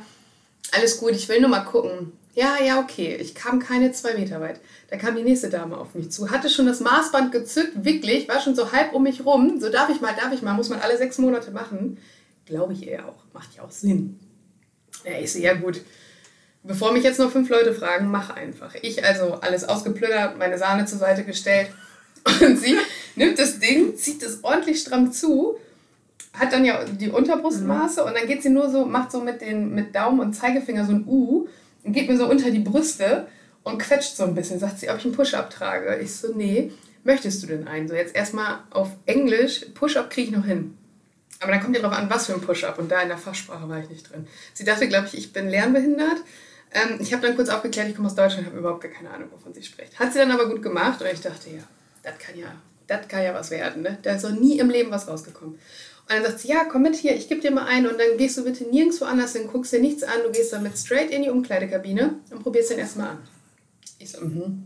[0.72, 2.12] alles gut, ich will nur mal gucken.
[2.36, 3.16] Ja, ja, okay.
[3.18, 4.60] Ich kam keine zwei Meter weit.
[4.90, 8.42] Da kam die nächste Dame auf mich zu, hatte schon das Maßband gezückt, wirklich, war
[8.42, 9.60] schon so halb um mich rum.
[9.60, 12.00] So darf ich mal, darf ich mal, muss man alle sechs Monate machen.
[12.46, 13.24] Glaube ich eher auch.
[13.34, 14.20] Macht ja auch Sinn.
[15.04, 15.82] Ja, ich so, ja gut.
[16.64, 18.74] Bevor mich jetzt noch fünf Leute fragen, mach einfach.
[18.82, 21.70] Ich also alles ausgeplündert, meine Sahne zur Seite gestellt.
[22.42, 22.78] Und sie
[23.16, 25.58] nimmt das Ding, zieht es ordentlich stramm zu,
[26.34, 28.08] hat dann ja die Unterbrustmaße mhm.
[28.08, 30.94] und dann geht sie nur so, macht so mit, den, mit Daumen und Zeigefinger so
[30.94, 31.48] ein U
[31.84, 33.28] und geht mir so unter die Brüste
[33.64, 34.60] und quetscht so ein bisschen.
[34.60, 36.00] Sagt sie, ob ich einen Push-Up trage.
[36.02, 36.72] Ich so, nee,
[37.04, 37.88] möchtest du denn einen?
[37.88, 40.78] So, jetzt erstmal auf Englisch, Push-Up kriege ich noch hin.
[41.44, 42.80] Aber dann kommt ja darauf an, was für ein Push-Up.
[42.80, 44.28] Und da in der Fachsprache war ich nicht drin.
[44.54, 46.18] Sie dachte, glaube ich, ich bin lernbehindert.
[46.74, 49.30] Ähm, ich habe dann kurz aufgeklärt, ich komme aus Deutschland, habe überhaupt gar keine Ahnung,
[49.32, 50.00] wovon sie spricht.
[50.00, 51.64] Hat sie dann aber gut gemacht und ich dachte, ja,
[52.02, 52.48] das kann ja,
[52.88, 53.84] das kann ja was werden.
[53.84, 54.00] Ne?
[54.02, 55.56] Da ist doch nie im Leben was rausgekommen.
[55.56, 58.18] Und dann sagt sie, ja, komm mit hier, ich gebe dir mal einen und dann
[58.18, 61.24] gehst du bitte nirgendwo anders hin, guckst dir nichts an, du gehst damit straight in
[61.24, 63.18] die Umkleidekabine und probierst den erstmal an.
[64.00, 64.64] Ich so, mhm,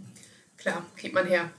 [0.58, 1.52] klar, kriegt man her.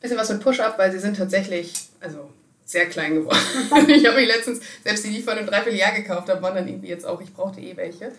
[0.00, 2.30] Bisschen was mit Push-Up, weil sie sind tatsächlich, also
[2.72, 3.38] sehr klein geworden.
[3.88, 6.66] ich habe mich letztens, selbst die, die ich vor einem Dreivierteljahr gekauft habe, waren dann
[6.66, 8.12] irgendwie jetzt auch, ich brauchte eh welche.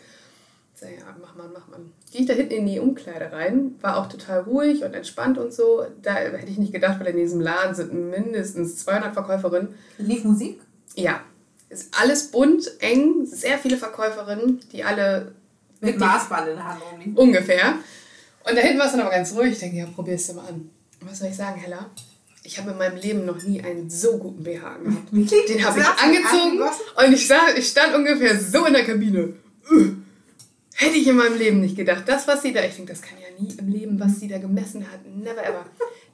[0.76, 1.80] So, ja, mach mal, mach mal.
[2.12, 5.54] Gehe ich da hinten in die Umkleide rein, war auch total ruhig und entspannt und
[5.54, 5.86] so.
[6.02, 9.76] Da hätte ich nicht gedacht, weil in diesem Laden sind mindestens 200 Verkäuferinnen.
[9.98, 10.62] Lief Musik?
[10.96, 11.22] Ja.
[11.70, 15.34] Ist alles bunt, eng, sehr viele Verkäuferinnen, die alle.
[15.80, 16.82] Mit Maßband in der Hand.
[17.18, 17.74] Ungefähr.
[18.46, 19.54] Und da hinten war es dann aber ganz ruhig.
[19.54, 20.70] Ich denke, ja, probier's dir mal an.
[21.02, 21.90] Was soll ich sagen, Hella?
[22.46, 25.12] Ich habe in meinem Leben noch nie einen so guten BH gehabt.
[25.12, 29.34] Den habe ich angezogen und ich, sah, ich stand ungefähr so in der Kabine.
[30.76, 32.04] Hätte ich in meinem Leben nicht gedacht.
[32.06, 34.40] Das, was sie da, ich denke, das kann ja nie im Leben, was sie da
[34.40, 35.06] gemessen hat.
[35.06, 35.66] Never ever.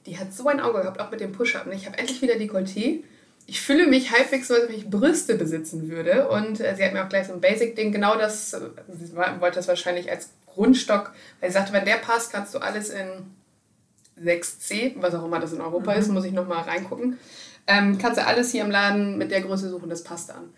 [0.06, 1.66] Die hat so ein Auge gehabt, auch mit dem Push-Up.
[1.72, 3.02] Ich habe endlich wieder Dekolleté.
[3.46, 6.28] Ich fühle mich halbwegs so, als wenn ich Brüste besitzen würde.
[6.28, 8.60] Und äh, sie hat mir auch gleich so ein Basic-Ding, genau das, äh,
[8.96, 12.90] sie wollte das wahrscheinlich als Grundstock, weil sie sagte, wenn der passt, kannst du alles
[12.90, 13.08] in
[14.22, 15.98] 6C, was auch immer das in Europa mhm.
[15.98, 17.18] ist, muss ich nochmal reingucken.
[17.66, 20.50] Ähm, kannst du alles hier im Laden mit der Größe suchen, das passt dann.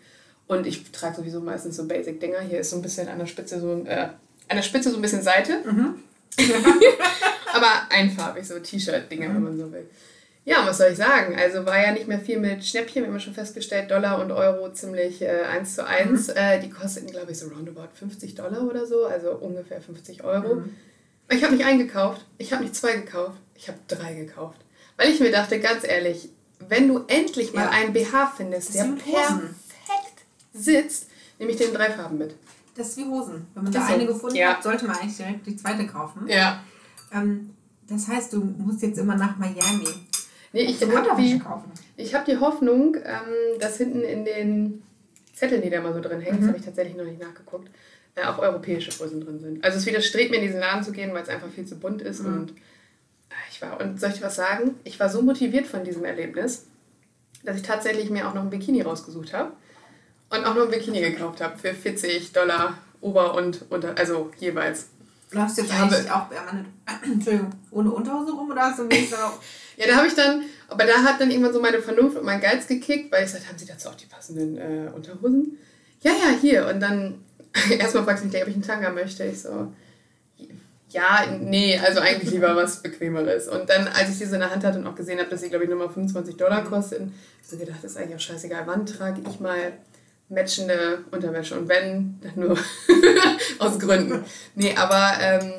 [0.47, 2.41] Und ich trage sowieso meistens so Basic-Dinger.
[2.41, 4.09] Hier ist so ein bisschen an der Spitze so ein, äh,
[4.49, 5.61] an der Spitze so ein bisschen Seite.
[5.65, 5.95] Mhm.
[7.55, 9.35] Aber einfarbig, so T-Shirt-Dinger, mhm.
[9.35, 9.87] wenn man so will.
[10.45, 11.37] Ja, was soll ich sagen?
[11.39, 14.73] Also war ja nicht mehr viel mit Schnäppchen, wir haben schon festgestellt, Dollar und Euro
[14.73, 16.29] ziemlich äh, eins zu eins.
[16.29, 16.35] Mhm.
[16.37, 20.57] Äh, die kosteten, glaube ich, so roundabout 50 Dollar oder so, also ungefähr 50 Euro.
[20.57, 20.75] Mhm.
[21.31, 24.59] Ich habe nicht eingekauft, ich habe nicht zwei gekauft, ich habe drei gekauft.
[24.97, 26.29] Weil ich mir dachte, ganz ehrlich,
[26.69, 27.71] wenn du endlich mal ja.
[27.71, 32.35] einen BH findest, der perfekt sitzt, nehme ich den in drei Farben mit.
[32.75, 33.47] Das ist wie Hosen.
[33.55, 33.95] Wenn man das da so.
[33.95, 34.55] eine gefunden ja.
[34.55, 36.27] hat, sollte man eigentlich direkt die zweite kaufen.
[36.29, 36.63] Ja.
[37.13, 37.51] Ähm,
[37.89, 39.89] das heißt, du musst jetzt immer nach Miami.
[40.53, 44.83] Nee, ich habe die, hab die Hoffnung, ähm, dass hinten in den
[45.35, 46.41] Zetteln, die da mal so drin hängen, mhm.
[46.41, 47.71] das habe ich tatsächlich noch nicht nachgeguckt,
[48.17, 49.65] äh, auch europäische Größen drin sind.
[49.65, 52.03] Also es widerstrebt mir, in diesen Laden zu gehen, weil es einfach viel zu bunt
[52.03, 52.23] ist.
[52.23, 52.35] Mhm.
[52.35, 52.53] Und
[53.63, 54.77] war, und soll ich was sagen?
[54.85, 56.67] Ich war so motiviert von diesem Erlebnis,
[57.45, 59.53] dass ich tatsächlich mir auch noch ein Bikini rausgesucht habe
[60.31, 64.87] und auch noch ein Bikini gekauft habe für 40 Dollar Ober- und Unter, also jeweils.
[65.31, 66.27] Du jetzt eigentlich auch
[67.05, 69.41] Entschuldigung, ohne Unterhose rum oder hast du wenigstens auch...
[69.79, 72.41] ja, da habe ich dann, aber da hat dann irgendwann so meine Vernunft und mein
[72.41, 75.59] Geiz gekickt, weil ich sagte, haben Sie dazu auch die passenden äh, Unterhosen?
[76.03, 76.67] Ja, ja, hier.
[76.69, 77.25] Und dann
[77.71, 79.25] erstmal fragst du mich, ob ich einen Tanga möchte.
[79.25, 79.73] Ich so,
[80.93, 83.49] ja, nee, also eigentlich lieber was Bequemeres.
[83.49, 85.41] Und dann, als ich die so in der Hand hatte und auch gesehen habe, dass
[85.41, 88.17] sie, glaube ich, nur mal 25 Dollar kosten, habe ich so gedacht, das ist eigentlich
[88.17, 88.63] auch scheißegal.
[88.67, 89.73] Wann trage ich mal
[90.29, 91.59] matchende Unterwäsche?
[91.59, 92.59] Und wenn, dann nur
[93.59, 94.25] aus Gründen.
[94.55, 95.55] Nee, aber ähm,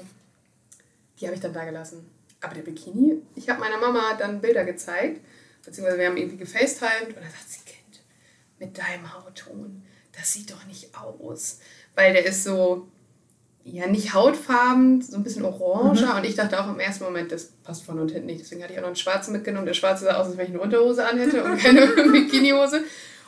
[1.20, 2.10] die habe ich dann da gelassen.
[2.42, 5.22] Aber der Bikini, ich habe meiner Mama dann Bilder gezeigt,
[5.66, 8.04] beziehungsweise wir haben irgendwie gefacetimed und dann sagt sie, Kind,
[8.60, 11.60] mit deinem Hautton, das sieht doch nicht aus
[11.96, 12.88] weil der ist so,
[13.66, 16.12] ja, nicht hautfarben, so ein bisschen oranger.
[16.12, 16.18] Mhm.
[16.18, 18.42] Und ich dachte auch im ersten Moment, das passt vorne und hinten nicht.
[18.42, 19.66] Deswegen hatte ich auch noch einen schwarzen mitgenommen.
[19.66, 22.84] Der schwarze sah aus, als wenn ich eine Unterhose anhätte und keine Bikinihose.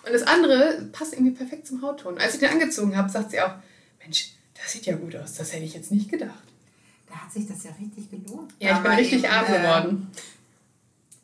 [0.05, 2.17] Und das andere passt irgendwie perfekt zum Hautton.
[2.17, 3.53] Als ich den angezogen habe, sagt sie auch,
[4.01, 5.33] Mensch, das sieht ja gut aus.
[5.35, 6.43] Das hätte ich jetzt nicht gedacht.
[7.07, 8.53] Da hat sich das ja richtig gelohnt.
[8.59, 10.11] Ja, ich bin richtig eben, arm äh, geworden.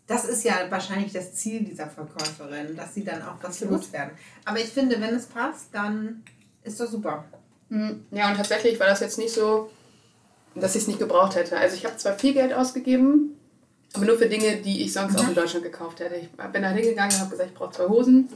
[0.07, 4.13] Das ist ja wahrscheinlich das Ziel dieser Verkäuferin, dass sie dann auch was loswerden.
[4.45, 6.23] Aber ich finde, wenn es passt, dann
[6.63, 7.25] ist doch super.
[7.71, 9.71] Hm, ja, und tatsächlich war das jetzt nicht so,
[10.55, 11.57] dass ich es nicht gebraucht hätte.
[11.57, 13.39] Also ich habe zwar viel Geld ausgegeben,
[13.93, 15.19] aber nur für Dinge, die ich sonst mhm.
[15.19, 16.15] auch in Deutschland gekauft hätte.
[16.15, 18.29] Ich bin da hingegangen und habe gesagt, ich brauche zwei Hosen.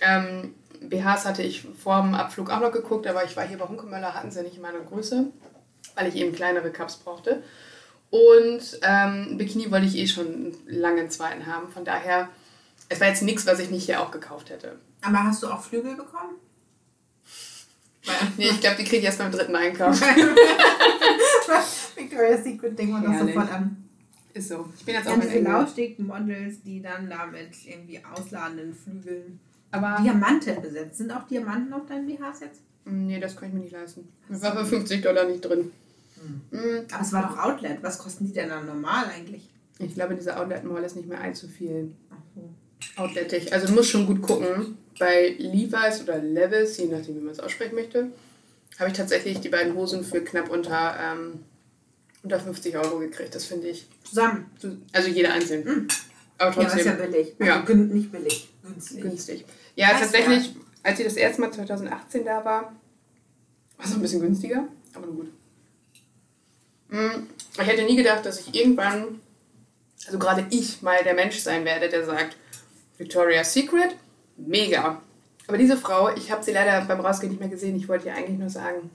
[0.00, 3.66] Ähm, BHs hatte ich vor dem Abflug auch noch geguckt, aber ich war hier bei
[3.66, 5.26] Hunkemöller, hatten sie nicht in meiner Größe,
[5.94, 7.42] weil ich eben kleinere Cups brauchte.
[8.10, 11.68] Und ähm, Bikini wollte ich eh schon lange einen zweiten haben.
[11.68, 12.28] Von daher,
[12.88, 14.76] es war jetzt nichts, was ich nicht hier auch gekauft hätte.
[15.00, 16.36] Aber hast du auch Flügel bekommen?
[18.36, 20.00] Nee, ich glaube, die kriege ich erst beim dritten Einkauf.
[21.96, 23.76] Victoria's Secret denkt man doch sofort an.
[24.32, 24.68] Ist so.
[24.78, 28.72] Ich bin jetzt auch An in diese lauschigen Models, die dann da mit irgendwie ausladenden
[28.74, 29.40] Flügeln
[29.72, 30.98] Aber Diamanten besetzt.
[30.98, 32.60] Sind auch Diamanten auf deinen BHs jetzt?
[32.84, 34.08] nee, das kann ich mir nicht leisten.
[34.28, 35.70] Das war für 50 Dollar nicht drin.
[36.50, 36.58] Mm,
[36.92, 37.78] Aber es war doch Outlet.
[37.82, 39.48] Was kosten die denn dann normal eigentlich?
[39.78, 43.02] Ich glaube, diese Outlet Mall ist nicht mehr allzu viel Ach so.
[43.02, 43.52] outletig.
[43.52, 44.76] Also du musst schon gut gucken.
[45.00, 48.12] Bei Levi's oder Levis, je nachdem, wie man es aussprechen möchte,
[48.78, 51.40] habe ich tatsächlich die beiden Hosen für knapp unter, ähm,
[52.22, 53.34] unter 50 Euro gekriegt.
[53.34, 53.86] Das finde ich.
[54.04, 54.50] Zusammen.
[54.92, 55.88] Also jeder einzeln.
[56.36, 57.32] Aber Ja, das ist ja trotzdem billig.
[57.38, 57.60] Also Ja.
[57.62, 58.48] gün- nicht billig.
[58.62, 59.00] Günstig.
[59.02, 59.44] günstig.
[59.74, 62.72] Ja, Weißt du tatsächlich, als ich das erste Mal 2018 da war, war
[63.82, 65.32] es noch ein bisschen günstiger, aber nur gut.
[66.90, 67.26] Mm,
[67.58, 69.20] Ich hätte nie gedacht, dass ich irgendwann,
[70.06, 72.36] also gerade ich, mal der Mensch sein werde, der sagt,
[72.98, 73.96] Victoria's Secret,
[74.46, 75.00] mega.
[75.46, 77.76] Aber diese Frau, ich habe sie leider beim Rausgehen nicht mehr gesehen.
[77.76, 78.90] Ich wollte ihr eigentlich nur sagen,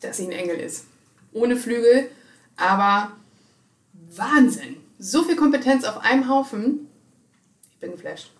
[0.00, 0.86] dass sie ein Engel ist.
[1.32, 2.10] Ohne Flügel,
[2.56, 3.12] aber
[3.92, 4.76] Wahnsinn.
[4.98, 6.88] So viel Kompetenz auf einem Haufen.
[7.70, 8.32] Ich bin geflasht.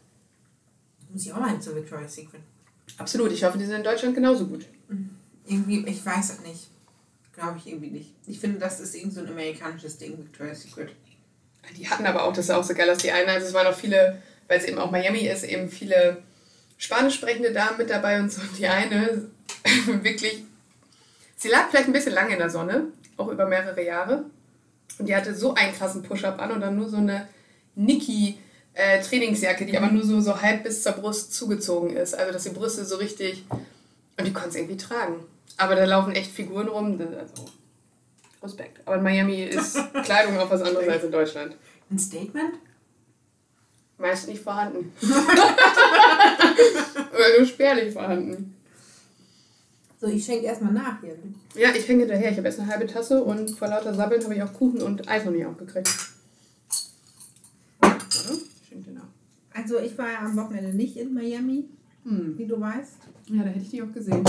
[1.11, 2.41] Muss ich auch mal hin zu Victoria's Secret.
[2.99, 4.67] Absolut, ich hoffe, die sind in Deutschland genauso gut.
[5.47, 6.69] Irgendwie, ich weiß es nicht.
[7.33, 8.15] Glaube ich irgendwie nicht.
[8.27, 10.95] Ich finde, das ist irgend so ein amerikanisches Ding, Victoria's Secret.
[11.77, 13.67] Die hatten aber auch, das ist auch so geil, dass die eine, also es waren
[13.67, 16.25] auch viele, weil es eben auch Miami ist, eben viele
[16.77, 18.41] spanisch sprechende Damen mit dabei und so.
[18.41, 19.31] Und die eine,
[20.03, 20.43] wirklich,
[21.37, 24.25] sie lag vielleicht ein bisschen lange in der Sonne, auch über mehrere Jahre.
[24.99, 27.29] Und die hatte so einen krassen Push-Up an und dann nur so eine
[27.77, 28.39] Niki
[28.75, 32.15] äh, Trainingsjacke, die aber nur so, so halb bis zur Brust zugezogen ist.
[32.15, 33.45] Also, dass die Brüste so richtig,
[34.19, 35.21] und die konnte es irgendwie tragen.
[35.59, 37.45] Aber da laufen echt Figuren rum, also
[38.43, 38.81] Respekt.
[38.85, 41.55] Aber in Miami ist Kleidung auch was anderes als in Deutschland.
[41.89, 42.55] Ein Statement?
[44.01, 44.93] Meist nicht vorhanden.
[47.13, 48.57] Oder nur spärlich vorhanden.
[50.01, 51.17] So, ich schenke erstmal nach hier.
[51.55, 52.31] Ja, ich hänge hinterher.
[52.31, 55.07] Ich habe erst eine halbe Tasse und vor lauter Sabbeln habe ich auch Kuchen und
[55.09, 55.91] Eis noch nicht aufgekriegt.
[57.81, 58.07] Warte,
[58.63, 59.09] ich schenke dir nach.
[59.53, 61.65] Also, ich war ja am Wochenende nicht in Miami,
[62.05, 62.39] Hm.
[62.39, 62.97] wie du weißt.
[63.27, 64.25] Ja, da hätte ich dich auch gesehen.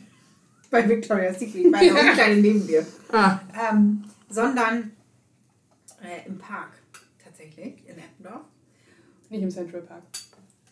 [0.70, 1.66] Bei Victoria's Secret.
[1.66, 2.86] Ich war ja kleiner neben dir.
[3.12, 3.38] Ah,
[3.70, 4.92] Ähm, sondern
[6.02, 6.70] äh, im Park.
[9.32, 10.02] Nicht im Central Park.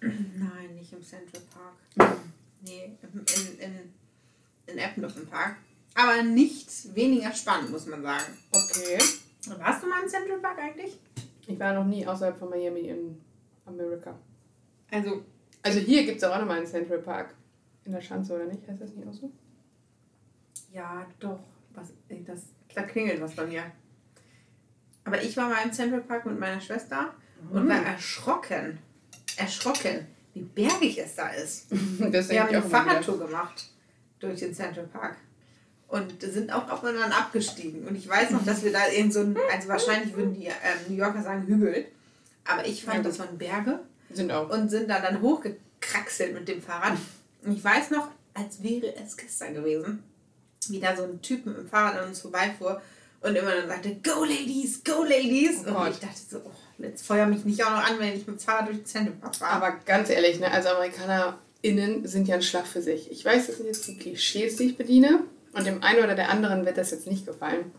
[0.02, 2.18] Nein, nicht im Central Park.
[2.60, 3.92] Nee, in, in,
[4.66, 5.56] in, Eppendorf im Park.
[5.94, 8.36] Aber nicht weniger spannend, muss man sagen.
[8.52, 8.98] Okay.
[9.58, 10.98] Warst du mal im Central Park eigentlich?
[11.46, 13.18] Ich war noch nie außerhalb von Miami in
[13.64, 14.14] Amerika.
[14.90, 15.24] Also,
[15.62, 17.34] Also hier gibt es auch nochmal einen Central Park.
[17.86, 18.68] In der Schanze, oder nicht?
[18.68, 19.32] Heißt das nicht auch so?
[20.70, 21.40] ja, doch.
[21.72, 21.94] Was,
[22.26, 22.42] das,
[22.74, 23.72] da klingelt was bei mir.
[25.04, 27.14] Aber ich war mal im Central Park mit meiner Schwester
[27.50, 28.78] und war erschrocken.
[29.36, 31.66] Erschrocken, wie bergig es da ist.
[31.70, 32.62] Wir haben eine wieder.
[32.62, 33.68] Fahrradtour gemacht
[34.18, 35.16] durch den Central Park.
[35.88, 37.86] Und sind auch auf und an abgestiegen.
[37.88, 40.52] Und ich weiß noch, dass wir da in so ein, also wahrscheinlich würden die ähm,
[40.88, 41.88] New Yorker sagen, hügelt.
[42.44, 43.80] Aber ich fand, Ja, das waren Berge
[44.12, 44.48] Sind auch.
[44.50, 46.96] und sind da dann hochgekraxelt mit dem Fahrrad.
[47.44, 50.04] Und ich weiß noch, als wäre es gestern gewesen,
[50.68, 52.80] wie da so ein Typ mit dem Fahrrad an uns vorbeifuhr
[53.22, 55.62] und immer dann sagte, Go Ladies, Go Ladies.
[55.64, 55.90] Oh und Gott.
[55.90, 56.50] ich dachte so, oh,
[56.82, 59.36] jetzt feuer mich nicht auch noch an, wenn ich mit dem Fahrrad durch Central Park
[59.36, 59.52] fahre.
[59.52, 63.10] Aber ganz ehrlich, ne, also AmerikanerInnen sind ja ein Schlag für sich.
[63.10, 65.20] Ich weiß, das sind jetzt die Klischees, die ich bediene.
[65.52, 67.72] Und dem einen oder der anderen wird das jetzt nicht gefallen.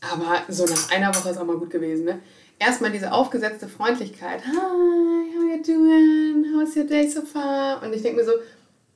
[0.00, 2.04] Aber so nach einer Woche ist auch mal gut gewesen.
[2.04, 2.20] Ne?
[2.58, 4.42] Erstmal diese aufgesetzte Freundlichkeit.
[4.44, 6.44] Hi, how you doing?
[6.54, 7.82] How's your day so far?
[7.82, 8.32] Und ich denke mir so,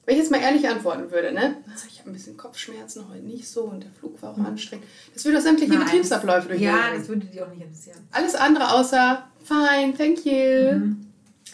[0.09, 1.59] wenn ich jetzt mal ehrlich antworten würde, ne?
[1.71, 4.87] Also ich habe ein bisschen Kopfschmerzen, heute nicht so und der Flug war auch anstrengend.
[5.13, 5.85] Das würde doch sämtliche Nein.
[5.85, 6.99] Betriebsabläufe Ja, durcheinander.
[6.99, 7.99] das würde die auch nicht interessieren.
[8.11, 10.95] Alles andere außer fine, thank you.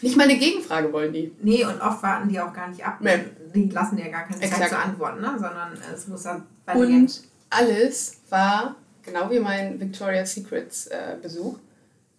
[0.01, 1.33] Nicht mal eine Gegenfrage wollen die.
[1.41, 2.99] Nee, und oft warten die auch gar nicht ab.
[3.01, 3.25] Nee.
[3.53, 4.69] Die lassen ja gar keine Zeit Exakt.
[4.69, 5.31] zu antworten, ne?
[5.33, 6.75] sondern es muss dann bei.
[6.75, 11.57] Und alles war, genau wie mein Victoria's Secrets äh, Besuch,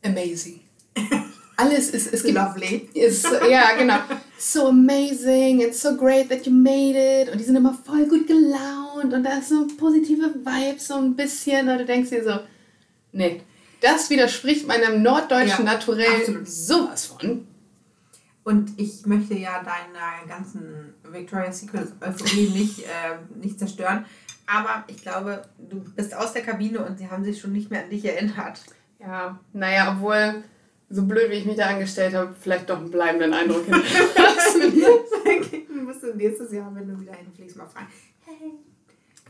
[0.05, 0.61] amazing.
[1.57, 2.90] Alles ist, es gibt, Lovely.
[2.92, 4.01] ist, ja genau,
[4.38, 7.29] so amazing and so great that you made it.
[7.31, 11.14] Und die sind immer voll gut gelaunt und da ist so positive Vibes so ein
[11.16, 11.68] bisschen.
[11.68, 12.38] Und du denkst dir so,
[13.12, 13.42] nee,
[13.81, 16.49] das widerspricht meinem norddeutschen Ja, Naturell absolut.
[16.49, 17.46] sowas von.
[18.44, 24.05] Und ich möchte ja deine ganzen Victoria's Secret Euphorie nicht, äh, nicht zerstören.
[24.46, 27.83] Aber ich glaube, du bist aus der Kabine und sie haben sich schon nicht mehr
[27.83, 28.61] an dich erinnert.
[29.01, 30.44] Ja, naja, obwohl,
[30.88, 34.26] so blöd wie ich mich da angestellt habe, vielleicht doch einen bleibenden Eindruck hinterlassen.
[34.72, 37.87] Dann musst du nächstes Jahr, wenn du wieder hinfliegst, mal fragen.
[38.24, 38.52] Hey,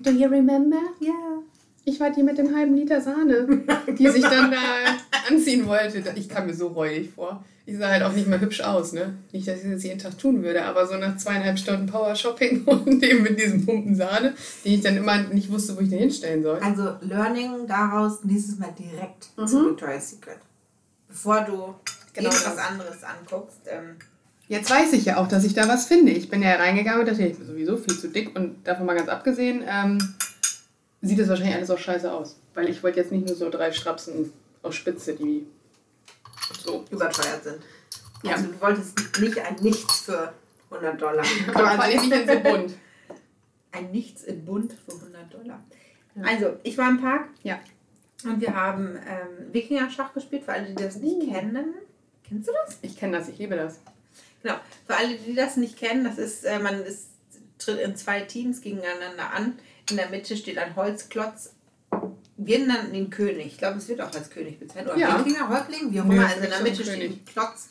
[0.00, 0.76] Do you remember?
[1.00, 1.12] ja.
[1.88, 3.46] Ich war die mit dem halben Liter Sahne,
[3.96, 4.56] die sich dann da
[5.28, 6.02] anziehen wollte.
[6.16, 7.44] Ich kam mir so räudig vor.
[7.64, 9.16] Ich sah halt auch nicht mehr hübsch aus, ne?
[9.30, 13.00] Nicht, dass ich das jeden Tag tun würde, aber so nach zweieinhalb Stunden Power-Shopping und
[13.04, 16.42] eben mit diesem Pumpen Sahne, die ich dann immer nicht wusste, wo ich den hinstellen
[16.42, 16.58] soll.
[16.58, 19.46] Also Learning daraus nächstes Mal direkt Mhm.
[19.46, 20.38] zu Victoria's Secret.
[21.06, 21.74] Bevor du
[22.14, 23.58] Genau irgendwas anderes anguckst.
[23.66, 23.94] Ähm,
[24.48, 26.12] Jetzt weiß ich ja auch, dass ich da was finde.
[26.12, 28.94] Ich bin ja reingegangen und dachte, ich bin sowieso viel zu dick und davon mal
[28.94, 29.98] ganz abgesehen, ähm,
[31.02, 32.38] sieht es wahrscheinlich alles auch scheiße aus.
[32.54, 34.32] Weil ich wollte jetzt nicht nur so drei Strapsen
[34.62, 35.46] aus Spitze, die
[36.64, 36.84] so.
[36.90, 37.56] überteuert sind.
[38.22, 38.32] Ja.
[38.34, 40.32] Also du wolltest nicht ein Nichts für
[40.70, 41.24] 100 Dollar.
[41.52, 42.74] Vor allem nicht in so bunt.
[43.72, 45.62] Ein Nichts in Bund für 100 Dollar.
[46.14, 46.22] Ja.
[46.22, 47.58] Also, ich war im Park Ja.
[48.24, 51.32] und wir haben ähm, Wikinger-Schach gespielt, für alle, die das nicht Uh.
[51.32, 51.74] kennen.
[52.26, 52.78] Kennst du das?
[52.82, 53.80] Ich kenne das, ich liebe das.
[54.42, 54.56] Genau.
[54.86, 57.08] Für alle, die das nicht kennen, das ist, äh, man ist,
[57.58, 59.58] tritt in zwei Teams gegeneinander an.
[59.90, 61.54] In der Mitte steht ein Holzklotz.
[62.36, 63.46] Wir nannten ihn König.
[63.46, 64.88] Ich glaube, es wird auch als König bezeichnet.
[64.92, 65.18] Oder Ja.
[65.24, 66.26] Wikinger, Häuptling, wie auch immer.
[66.26, 67.70] Also in der Mitte steht ein Klotz.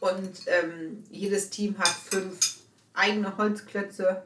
[0.00, 2.58] Und ähm, jedes Team hat fünf
[2.92, 4.22] eigene Holzklötze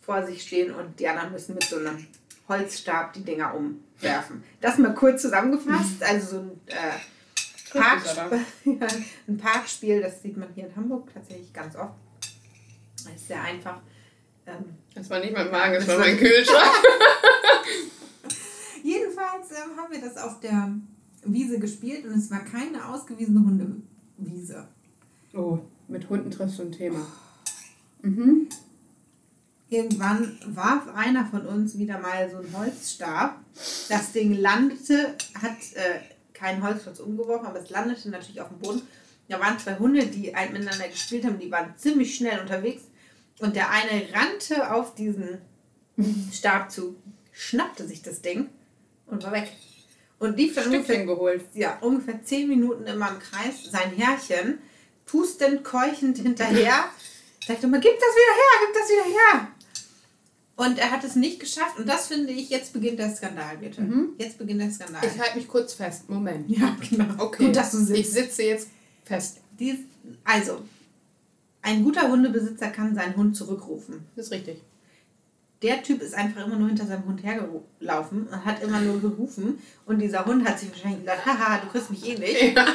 [0.00, 2.06] vor sich stehen und die anderen müssen mit so einem
[2.48, 4.42] Holzstab die Dinger umwerfen.
[4.60, 6.02] Das mal kurz zusammengefasst.
[6.02, 6.74] Also so ein äh,
[7.72, 8.36] Park, Trifft es aber.
[8.64, 8.86] ja,
[9.28, 11.94] ein Parkspiel, das sieht man hier in Hamburg tatsächlich ganz oft.
[13.04, 13.80] Das ist sehr einfach.
[14.46, 16.72] Ähm, Das war nicht mein Magen, das war war- mein Kühlschrank.
[18.82, 20.72] jedenfalls ähm, haben wir das auf der
[21.24, 24.68] Wiese gespielt und es war keine ausgewiesene Hundewiese.
[25.34, 27.06] Oh, mit Hunden triffst du ein Thema.
[28.02, 28.48] Mhm.
[29.70, 33.36] Irgendwann warf einer von uns wieder mal so einen Holzstab.
[33.88, 36.00] Das Ding landete, hat äh,
[36.38, 38.82] keinen Holzklotz umgeworfen, aber es landete natürlich auf dem Boden.
[39.28, 42.82] Da waren zwei Hunde, die ein- miteinander gespielt haben, die waren ziemlich schnell unterwegs.
[43.40, 45.38] Und der eine rannte auf diesen
[46.32, 46.96] Stab zu,
[47.32, 48.48] schnappte sich das Ding
[49.06, 49.52] und war weg.
[50.18, 51.44] Und lief dann ungefähr Stückchen geholt.
[51.54, 54.58] ja, ungefähr zehn Minuten immer im Kreis, sein Herrchen,
[55.06, 56.84] pustend, keuchend hinterher.
[57.46, 59.48] Sagte immer, gib das wieder her, gib das wieder her.
[60.58, 61.78] Und er hat es nicht geschafft.
[61.78, 63.80] Und das finde ich, jetzt beginnt der Skandal, bitte.
[63.80, 64.14] Mhm.
[64.18, 65.00] Jetzt beginnt der Skandal.
[65.06, 66.10] Ich halte mich kurz fest.
[66.10, 66.50] Moment.
[66.50, 67.04] ja, genau.
[67.16, 67.46] Okay.
[67.46, 68.00] Gut, dass du sitzt.
[68.00, 68.68] Ich sitze jetzt
[69.04, 69.38] fest.
[69.56, 69.76] Dies,
[70.24, 70.62] also,
[71.62, 74.04] ein guter Hundebesitzer kann seinen Hund zurückrufen.
[74.16, 74.60] Das ist richtig.
[75.62, 79.60] Der Typ ist einfach immer nur hinter seinem Hund hergelaufen und hat immer nur gerufen.
[79.86, 82.58] Und dieser Hund hat sich wahrscheinlich gedacht, haha, du kriegst mich eh nicht.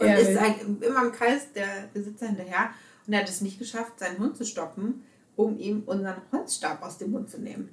[0.00, 0.04] Ja.
[0.04, 0.28] Und Ehrlich.
[0.28, 2.70] ist halt immer im Kreis der Besitzer hinterher.
[3.06, 5.02] Und er hat es nicht geschafft, seinen Hund zu stoppen,
[5.38, 7.68] um ihm unseren Holzstab aus dem Mund zu nehmen.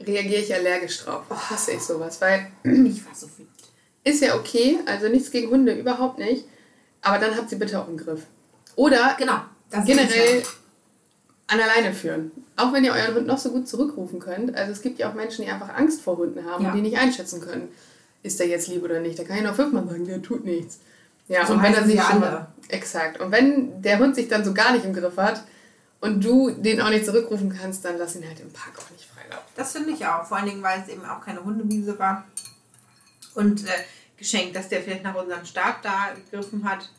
[0.00, 1.24] Reagiere ich allergisch drauf.
[1.28, 3.48] Hasse ich sowas, weil Ich war so wütend.
[4.04, 6.44] ist ja okay, also nichts gegen Hunde, überhaupt nicht.
[7.02, 8.26] Aber dann habt sie bitte auch im Griff.
[8.76, 9.40] Oder Genau.
[9.84, 10.42] Generell
[11.48, 12.30] an alleine führen.
[12.56, 14.54] Auch wenn ihr euren Hund noch so gut zurückrufen könnt.
[14.56, 16.70] Also es gibt ja auch Menschen, die einfach Angst vor Hunden haben Ja.
[16.70, 17.68] und die nicht einschätzen können,
[18.22, 19.18] ist der jetzt lieb oder nicht.
[19.18, 20.78] Da kann ich noch fünfmal sagen, der tut nichts.
[21.28, 22.46] Ja, So und wenn er sich alle.
[22.68, 23.20] exakt.
[23.20, 25.42] Und wenn der Hund sich dann so gar nicht im Griff hat
[26.02, 29.04] und du den auch nicht zurückrufen kannst, dann lass ihn halt im Park auch nicht
[29.08, 29.46] freilaufen.
[29.56, 30.24] Das finde ich auch.
[30.26, 32.26] Vor allen Dingen, weil es eben auch keine Hundewiese war.
[33.34, 33.70] Und äh,
[34.16, 36.90] geschenkt, dass der vielleicht nach unserem Stab da gegriffen hat.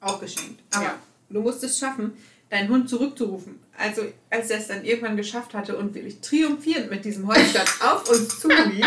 [0.00, 0.60] Auch geschenkt.
[0.72, 0.98] Aber Ja.
[1.30, 2.12] du musst es schaffen,
[2.50, 3.58] deinen Hund zurückzurufen.
[3.76, 8.08] Also, als er es dann irgendwann geschafft hatte und wirklich triumphierend mit diesem Holzstab auf
[8.08, 8.86] uns zulief,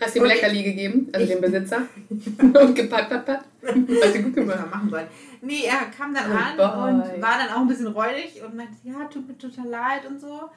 [0.00, 1.82] Hast du ihm Leckerli gegeben, also dem Besitzer?
[2.10, 3.44] und gepat, pat, pat.
[3.62, 4.68] Hast du gut gemacht.
[4.70, 5.06] machen sollen.
[5.42, 6.90] Nee, er kam dann Oh an boy.
[7.16, 10.20] und war dann auch ein bisschen räudig und meinte, ja, tut mir total leid und
[10.20, 10.50] so.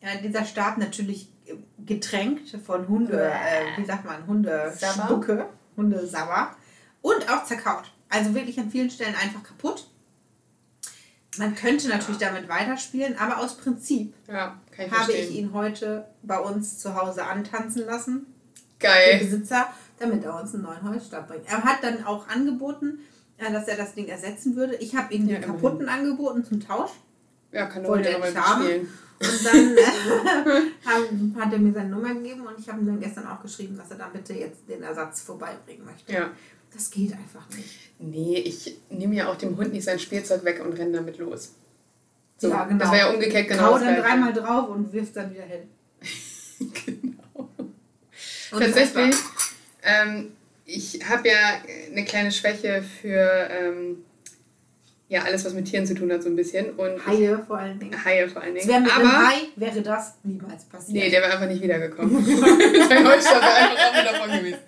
[0.00, 1.28] Ja, dieser Stab natürlich
[1.84, 6.54] getränkt von Hunde, äh, wie sagt man, Hundespucke, Hundesauer
[7.02, 7.90] und auch zerkaut.
[8.08, 9.88] Also wirklich an vielen Stellen einfach kaputt.
[11.36, 15.28] Man könnte natürlich damit weiterspielen, aber aus Prinzip Ja, ich habe verstehen.
[15.30, 18.26] ich ihn heute bei uns zu Hause antanzen lassen
[18.80, 19.18] der Geil.
[19.18, 19.66] Besitzer,
[19.98, 21.46] damit er uns einen neuen Holzstab bringt.
[21.48, 22.98] Er hat dann auch angeboten,
[23.38, 24.76] äh, dass er das Ding ersetzen würde.
[24.76, 26.90] Ich habe ihm Ja, den kaputten angeboten zum Tausch.
[27.52, 28.62] Ja, kann doch er nochmal nicht haben.
[28.62, 28.88] mitspielen.
[29.20, 29.76] Und dann
[31.36, 33.76] äh, hat er mir seine Nummer gegeben und ich habe ihm dann gestern auch geschrieben,
[33.76, 36.12] dass er dann bitte jetzt den Ersatz vorbeibringen möchte.
[36.12, 36.30] Ja.
[36.72, 37.92] Das geht einfach nicht.
[38.00, 41.52] Nee, ich nehme ja auch dem Hund nicht sein Spielzeug weg und renne damit los.
[42.38, 42.80] So, Ja, genau.
[42.80, 45.68] Das wäre ja umgekehrt genau das dann dreimal drauf und wirft dann wieder hin.
[46.86, 47.48] genau.
[48.50, 49.14] Und Tatsächlich,
[49.82, 50.32] ähm,
[50.66, 51.34] ich habe ja
[51.90, 54.04] eine kleine Schwäche für ähm,
[55.08, 56.70] ja, alles, was mit Tieren zu tun hat, so ein bisschen.
[56.72, 58.04] Und Haie vor allen Dingen.
[58.04, 58.66] Haie vor allen Dingen.
[58.66, 60.96] wäre mit Aber, Hai wäre das niemals passiert.
[60.96, 62.24] nee, der wäre einfach nicht wiedergekommen.
[62.24, 64.58] Sein Holzstab wäre einfach auch wieder davon gewesen.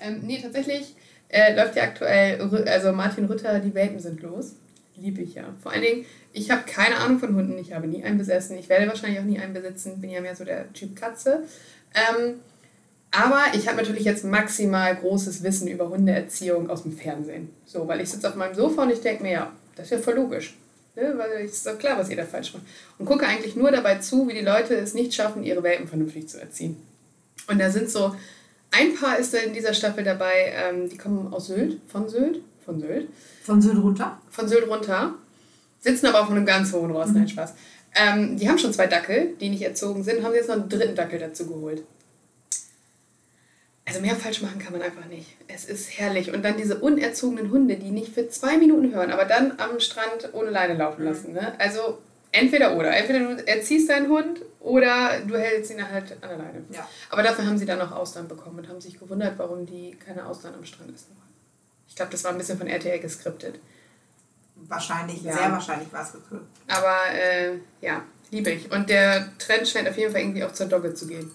[0.00, 0.94] Ähm, nee, tatsächlich
[1.28, 4.56] äh, läuft ja aktuell, also Martin Rütter, die Welpen sind los.
[4.96, 5.44] Liebe ich ja.
[5.62, 7.56] Vor allen Dingen, ich habe keine Ahnung von Hunden.
[7.58, 8.58] Ich habe nie einen besessen.
[8.58, 10.00] Ich werde wahrscheinlich auch nie einen besitzen.
[10.00, 11.44] Bin ja mehr so der Typ Katze.
[11.94, 12.36] Ähm,
[13.10, 17.50] aber ich habe natürlich jetzt maximal großes Wissen über Hundeerziehung aus dem Fernsehen.
[17.64, 19.98] So, weil ich sitze auf meinem Sofa und ich denke mir, ja, das ist ja
[19.98, 20.56] voll logisch.
[20.96, 21.14] Ne?
[21.16, 22.64] Weil es ist doch klar, was ihr da falsch macht.
[22.98, 26.28] Und gucke eigentlich nur dabei zu, wie die Leute es nicht schaffen, ihre Welpen vernünftig
[26.28, 26.76] zu erziehen.
[27.48, 28.14] Und da sind so,
[28.70, 32.80] ein Paar ist in dieser Staffel dabei, ähm, die kommen aus Sylt, von Sylt, von
[32.80, 33.08] Sylt.
[33.42, 34.20] Von Sylt runter?
[34.30, 35.14] Von Sylt runter.
[35.80, 37.14] Sitzen aber auf einem ganz hohen Ross, mhm.
[37.14, 37.54] nein, Spaß.
[37.94, 40.94] Ähm, die haben schon zwei Dackel, die nicht erzogen sind, haben jetzt noch einen dritten
[40.94, 41.82] Dackel dazu geholt.
[43.86, 45.36] Also mehr falsch machen kann man einfach nicht.
[45.46, 46.32] Es ist herrlich.
[46.34, 50.30] Und dann diese unerzogenen Hunde, die nicht für zwei Minuten hören, aber dann am Strand
[50.32, 51.08] ohne Leine laufen mhm.
[51.08, 51.32] lassen.
[51.32, 51.54] Ne?
[51.58, 51.98] Also
[52.32, 52.94] entweder oder.
[52.96, 56.64] Entweder du erziehst deinen Hund oder du hältst ihn halt an der Leine.
[56.70, 56.88] Ja.
[57.10, 60.26] Aber dafür haben sie dann noch Austern bekommen und haben sich gewundert, warum die keine
[60.26, 61.34] Austern am Strand essen wollen.
[61.88, 63.60] Ich glaube, das war ein bisschen von RTL geskriptet.
[64.56, 65.36] Wahrscheinlich, ja.
[65.36, 66.48] sehr wahrscheinlich war es geskriptet.
[66.66, 68.72] Aber äh, ja, liebe ich.
[68.72, 71.30] Und der Trend scheint auf jeden Fall irgendwie auch zur Dogge zu gehen.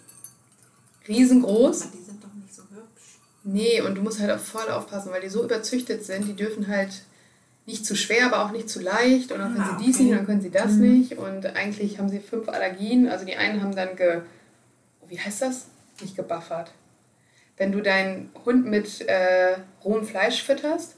[1.07, 1.83] Riesengroß.
[1.83, 3.19] Aber die sind doch nicht so hübsch.
[3.43, 6.67] Nee, und du musst halt auch voll aufpassen, weil die so überzüchtet sind, die dürfen
[6.67, 6.91] halt
[7.65, 9.31] nicht zu schwer, aber auch nicht zu leicht.
[9.31, 10.03] Und dann können ah, sie dies okay.
[10.03, 10.99] nicht, dann können sie das mhm.
[10.99, 11.17] nicht.
[11.17, 13.07] Und eigentlich haben sie fünf Allergien.
[13.07, 14.21] Also die einen haben dann ge.
[15.07, 15.67] Wie heißt das?
[16.01, 16.71] Nicht gebuffert.
[17.57, 20.95] Wenn du deinen Hund mit äh, rohem Fleisch fütterst,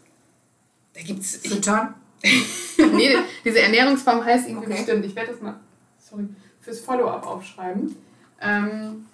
[0.93, 1.37] da gibt's.
[1.37, 1.95] Füttern?
[2.93, 4.77] nee, diese Ernährungsform heißt irgendwie okay.
[4.77, 5.05] bestimmt.
[5.05, 5.59] Ich werde das mal
[5.97, 6.27] sorry,
[6.61, 7.95] fürs Follow-up aufschreiben.
[8.41, 9.05] Ähm,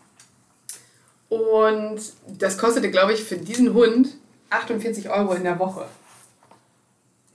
[1.29, 4.17] und das kostete, glaube ich, für diesen Hund
[4.49, 5.85] 48 Euro in der Woche.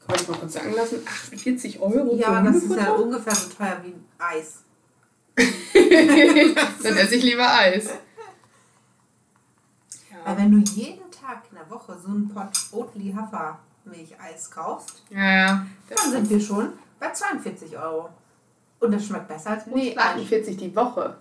[0.06, 1.06] Kann ich mal kurz sagen lassen?
[1.06, 4.58] 48 Euro Ja, das ist ja ungefähr so teuer wie Eis.
[5.36, 7.86] Dann esse ich lieber Eis.
[10.10, 10.16] Ja.
[10.24, 15.24] Weil wenn du jeden Tag in der Woche so einen Pot Oatly Hafermilch-Eis kaufst, ja,
[15.24, 15.66] ja.
[15.88, 18.10] dann sind wir schon bei 42 Euro.
[18.80, 19.94] Und das schmeckt besser als Brotfleisch.
[19.94, 21.16] Nee, 48 die Woche.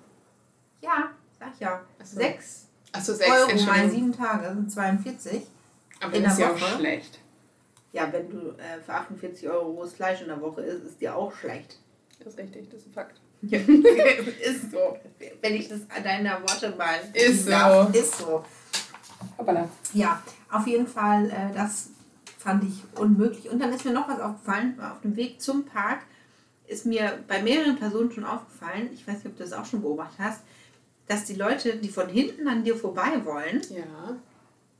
[0.81, 1.11] Ja,
[1.53, 1.81] ich ja.
[1.99, 2.15] Achso.
[2.17, 5.41] 6 Achso, 6 Euro mal 7 Tage sind 42.
[5.99, 7.19] Aber in das ist ja auch schlecht.
[7.91, 11.15] Ja, wenn du äh, für 48 Euro rohes Fleisch in der Woche isst, ist dir
[11.15, 11.79] auch schlecht.
[12.19, 13.19] Das ist richtig, das ist ein Fakt.
[13.41, 14.97] ist so.
[15.41, 17.99] Wenn ich das an deiner Worte mal ist darf, so.
[17.99, 18.45] Ist so.
[19.37, 19.67] Hoppala.
[19.93, 21.89] Ja, auf jeden Fall, äh, das
[22.37, 23.49] fand ich unmöglich.
[23.49, 25.99] Und dann ist mir noch was aufgefallen, auf dem Weg zum Park
[26.67, 29.81] ist mir bei mehreren Personen schon aufgefallen, ich weiß nicht, ob du das auch schon
[29.81, 30.41] beobachtet hast,
[31.07, 34.17] dass die Leute, die von hinten an dir vorbei wollen, ja.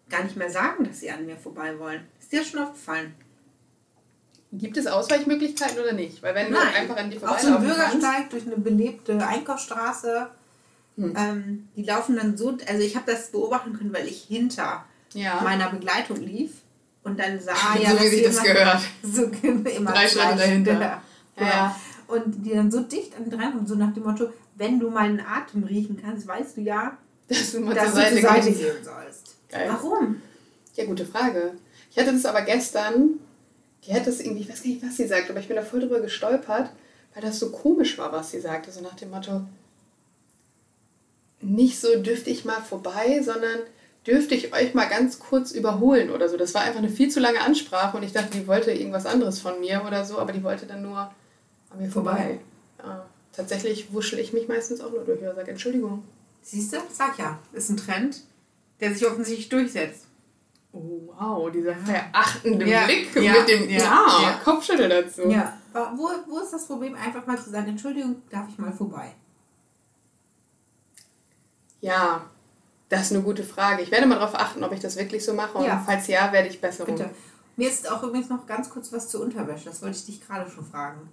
[0.10, 2.02] gar nicht mehr sagen, dass sie an mir vorbei wollen
[2.34, 3.14] dir schon aufgefallen?
[4.52, 6.22] Gibt es Ausweichmöglichkeiten oder nicht?
[6.22, 6.62] Weil wenn Nein.
[6.62, 10.30] du einfach an die Auf so einem Bürgersteig durch eine belebte Einkaufsstraße,
[10.98, 11.14] hm.
[11.18, 15.42] ähm, die laufen dann so, also ich habe das beobachten können, weil ich hinter ja.
[15.42, 16.52] meiner Begleitung lief
[17.04, 18.82] und dann sah ja, so wie sich das gehört.
[19.02, 20.80] So immer Drei Schritte dahinter.
[20.80, 21.02] Ja.
[21.38, 21.76] ja.
[22.08, 25.20] Und die dann so dicht an dran und so nach dem Motto, wenn du meinen
[25.20, 26.98] Atem riechen kannst, weißt du ja,
[27.28, 29.36] dass du mal dass zur Seite, du zur Seite gehen sollst.
[29.50, 29.70] Geil.
[29.70, 30.22] Warum?
[30.76, 31.54] Ja, gute Frage.
[31.92, 33.20] Ich hatte das aber gestern,
[33.86, 35.62] die hat das irgendwie, ich weiß gar nicht, was sie sagt, aber ich bin da
[35.62, 36.72] voll drüber gestolpert,
[37.14, 38.72] weil das so komisch war, was sie sagte.
[38.72, 39.42] So nach dem Motto,
[41.42, 43.60] nicht so dürfte ich mal vorbei, sondern
[44.08, 46.38] dürfte ich euch mal ganz kurz überholen oder so.
[46.38, 49.40] Das war einfach eine viel zu lange Ansprache und ich dachte, die wollte irgendwas anderes
[49.40, 50.98] von mir oder so, aber die wollte dann nur
[51.70, 52.40] an mir vorbei.
[52.40, 52.53] Ja,
[53.34, 56.04] tatsächlich wuschel ich mich meistens auch nur durch und sage Entschuldigung.
[56.42, 58.22] Siehst du, sag ja, ist ein Trend,
[58.80, 60.06] der sich offensichtlich durchsetzt.
[60.72, 62.86] Oh, wow, dieser verachtende ja.
[62.86, 63.34] Blick ja.
[63.34, 63.80] mit dem ja.
[63.80, 65.30] Ja, Kopfschüttel dazu.
[65.30, 65.58] Ja,
[65.96, 69.14] wo, wo ist das Problem, einfach mal zu sagen, Entschuldigung, darf ich mal vorbei?
[71.80, 72.26] Ja,
[72.90, 73.84] das ist eine gute Frage.
[73.84, 75.58] Ich werde mal darauf achten, ob ich das wirklich so mache.
[75.58, 77.10] Und falls ja, werde ich besser Bitte.
[77.56, 79.66] Mir ist auch übrigens noch ganz kurz was zur Unterwäsche.
[79.66, 81.10] Das wollte ich dich gerade schon fragen.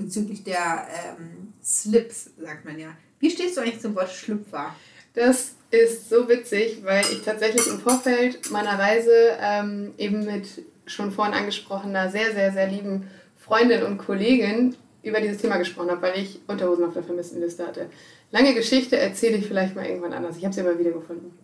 [0.00, 2.88] Bezüglich der ähm, Slips, sagt man ja.
[3.18, 4.74] Wie stehst du eigentlich zum Wort Schlüpfer?
[5.14, 11.12] Das ist so witzig, weil ich tatsächlich im Vorfeld meiner Reise ähm, eben mit schon
[11.12, 16.18] vorhin angesprochener, sehr, sehr, sehr lieben Freundin und Kollegin über dieses Thema gesprochen habe, weil
[16.18, 17.90] ich Unterhosen auf der Vermisstenliste hatte.
[18.30, 20.36] Lange Geschichte erzähle ich vielleicht mal irgendwann anders.
[20.36, 21.26] Ich habe sie immer wieder gefunden.
[21.26, 21.34] Und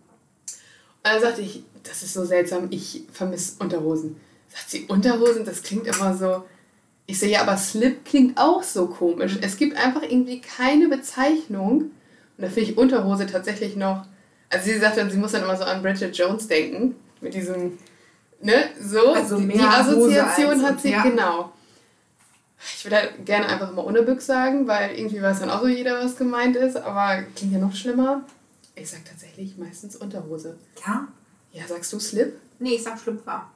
[1.03, 4.17] dann sagte ich, das ist so seltsam, ich vermisse Unterhosen.
[4.49, 6.43] Sagt sie, Unterhosen, das klingt immer so.
[7.07, 9.35] Ich sehe, ja, aber Slip klingt auch so komisch.
[9.35, 9.41] Mhm.
[9.41, 11.79] Es gibt einfach irgendwie keine Bezeichnung.
[11.79, 11.91] Und
[12.37, 14.05] da finde ich Unterhose tatsächlich noch
[14.49, 17.77] also sie sagt dann, sie muss dann immer so an Bridget Jones denken, mit diesem,
[18.41, 21.03] ne, so, also die, die Assoziation hat sie, ja.
[21.03, 21.53] genau.
[22.75, 26.03] Ich würde halt gerne einfach mal Unterbüchs sagen, weil irgendwie weiß dann auch so jeder,
[26.03, 28.23] was gemeint ist, aber klingt ja noch schlimmer.
[28.75, 30.57] Ich sag tatsächlich meistens Unterhose.
[30.85, 31.07] Ja?
[31.51, 32.39] Ja, sagst du Slip?
[32.59, 33.49] Nee, ich sag Schlüpfer.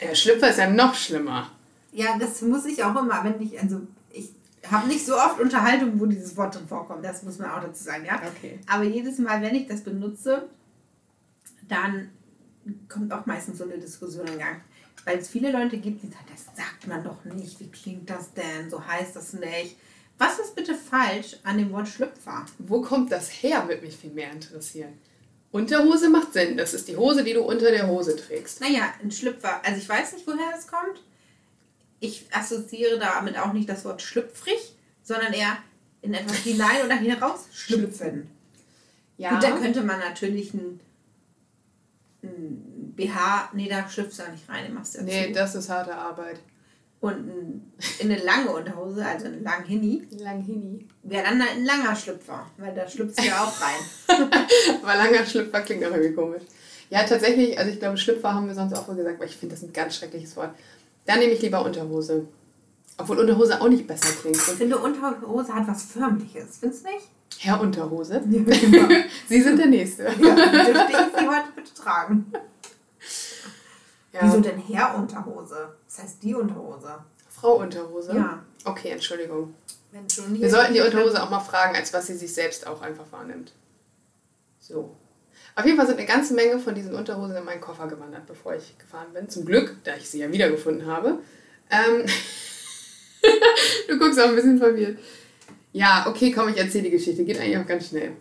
[0.00, 1.50] Ja, Schlüpfer ist ja noch schlimmer.
[1.94, 3.80] Ja, das muss ich auch immer, wenn ich, also
[4.10, 4.30] ich
[4.68, 7.04] habe nicht so oft Unterhaltung, wo dieses Wort drin vorkommt.
[7.04, 8.20] Das muss man auch dazu sagen, ja.
[8.36, 8.58] Okay.
[8.66, 10.48] Aber jedes Mal, wenn ich das benutze,
[11.68, 12.10] dann
[12.88, 14.60] kommt auch meistens so eine Diskussion in Gang.
[15.04, 17.60] Weil es viele Leute gibt, die sagen, das sagt man doch nicht.
[17.60, 18.68] Wie klingt das denn?
[18.68, 19.76] So heißt das nicht.
[20.18, 22.44] Was ist bitte falsch an dem Wort Schlüpfer?
[22.58, 24.94] Wo kommt das her, würde mich viel mehr interessieren.
[25.52, 26.56] Unterhose macht Sinn.
[26.56, 28.60] Das ist die Hose, die du unter der Hose trägst.
[28.60, 29.64] Naja, ein Schlüpfer.
[29.64, 31.02] Also ich weiß nicht, woher das kommt.
[32.04, 35.56] Ich assoziiere damit auch nicht das Wort schlüpfrig, sondern eher
[36.02, 38.28] in etwas hinein oder heraus schlüpfen.
[39.16, 40.80] Ja, Gut, da könnte man natürlich ein,
[42.22, 45.70] ein BH, nee, da schlüpfst du nicht rein, den machst du ja nee, das ist
[45.70, 46.40] harte Arbeit.
[47.00, 50.86] Und ein, in eine lange Unterhose, also einen langen Hini, Langhini.
[51.02, 54.30] wäre dann ein langer Schlüpfer, weil da schlüpfst du ja auch rein.
[54.82, 56.42] Aber langer Schlüpfer klingt auch irgendwie komisch.
[56.90, 59.54] Ja, tatsächlich, also ich glaube, Schlüpfer haben wir sonst auch wohl gesagt, aber ich finde
[59.54, 60.54] das ein ganz schreckliches Wort.
[61.06, 62.26] Dann nehme ich lieber Unterhose.
[62.96, 64.36] Obwohl Unterhose auch nicht besser klingt.
[64.36, 67.08] Ich finde, Unterhose hat was Förmliches, findest du nicht?
[67.38, 68.22] Herr Unterhose.
[68.30, 68.98] Ja,
[69.28, 70.04] Sie sind der Nächste.
[70.04, 72.32] dürfte ich sie heute bitte tragen.
[74.12, 74.20] Ja.
[74.22, 75.74] Wieso denn Herr Unterhose?
[75.86, 76.98] Das heißt die Unterhose.
[77.28, 78.14] Frau Unterhose?
[78.14, 78.42] Ja.
[78.64, 79.54] Okay, Entschuldigung.
[80.28, 83.52] Wir sollten die Unterhose auch mal fragen, als was sie sich selbst auch einfach wahrnimmt.
[84.60, 84.96] So.
[85.56, 88.54] Auf jeden Fall sind eine ganze Menge von diesen Unterhosen in meinen Koffer gewandert, bevor
[88.54, 89.28] ich gefahren bin.
[89.28, 91.20] Zum Glück, da ich sie ja wiedergefunden habe.
[91.70, 92.04] Ähm
[93.88, 94.98] du guckst auch ein bisschen verwirrt.
[95.72, 97.24] Ja, okay, komm, ich erzähle die Geschichte.
[97.24, 98.12] Geht eigentlich auch ganz schnell.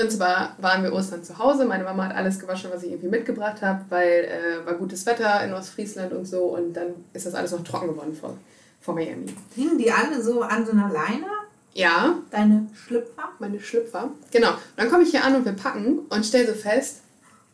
[0.00, 1.64] Und zwar waren wir Ostern zu Hause.
[1.64, 5.42] Meine Mama hat alles gewaschen, was ich irgendwie mitgebracht habe, weil äh, war gutes Wetter
[5.44, 6.44] in Ostfriesland und so.
[6.44, 8.36] Und dann ist das alles noch trocken geworden vor,
[8.80, 9.26] vor Miami.
[9.56, 11.26] Hingen die alle so an so einer Leine?
[11.74, 13.30] Ja, Deine Schlüpfer?
[13.38, 14.10] meine Schlüpfer.
[14.32, 14.50] Genau.
[14.50, 17.02] Und dann komme ich hier an und wir packen und stelle so fest,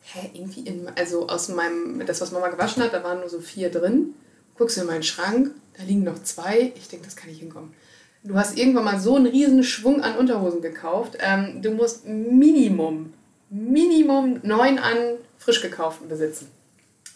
[0.03, 3.41] hä, irgendwie in, also aus meinem, das, was Mama gewaschen hat, da waren nur so
[3.41, 4.15] vier drin.
[4.57, 6.73] Guckst du in meinen Schrank, da liegen noch zwei.
[6.77, 7.75] Ich denke, das kann nicht hinkommen.
[8.23, 11.19] Du hast irgendwann mal so einen riesen Schwung an Unterhosen gekauft.
[11.21, 13.13] Ähm, du musst Minimum,
[13.51, 14.97] Minimum neun an
[15.39, 16.49] frisch gekauften besitzen.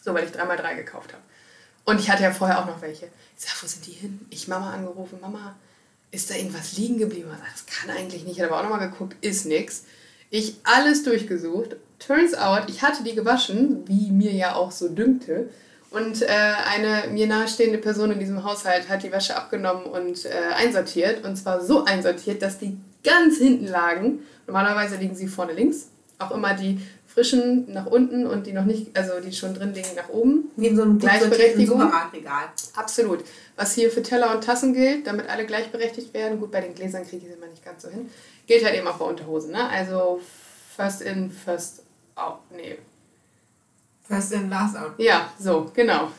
[0.05, 1.23] So, weil ich dreimal drei gekauft habe.
[1.85, 3.07] Und ich hatte ja vorher auch noch welche.
[3.39, 4.21] Ich sag, wo sind die hin?
[4.29, 5.57] Ich Mama angerufen, Mama,
[6.11, 7.29] ist da irgendwas liegen geblieben?
[7.53, 8.37] Das kann eigentlich nicht.
[8.37, 9.85] Ich habe aber auch nochmal geguckt, ist nix.
[10.31, 11.77] Ich alles durchgesucht.
[11.99, 15.49] Turns out, ich hatte die gewaschen, wie mir ja auch so dünkte.
[15.91, 20.31] Und äh, eine mir nahestehende Person in diesem Haushalt hat die Wäsche abgenommen und äh,
[20.55, 21.25] einsortiert.
[21.25, 24.21] Und zwar so einsortiert, dass die ganz hinten lagen.
[24.47, 25.89] Normalerweise liegen sie vorne links.
[26.19, 29.95] Auch immer die frischen nach unten und die noch nicht, also die schon drin liegen,
[29.97, 30.48] nach oben.
[30.59, 31.79] Wie in so einem Gleichberechtigung.
[31.79, 32.47] Supermarktregal.
[32.75, 33.21] Absolut.
[33.55, 37.07] Was hier für Teller und Tassen gilt, damit alle gleichberechtigt werden, gut, bei den Gläsern
[37.07, 38.11] kriege ich es immer nicht ganz so hin,
[38.49, 39.53] gilt halt eben auch bei Unterhosen.
[39.53, 39.69] Ne?
[39.69, 40.21] Also
[40.77, 41.85] first in, first
[42.17, 42.41] out.
[42.51, 42.77] Nee.
[44.09, 44.95] First in, last out.
[44.99, 46.11] Ja, so, genau.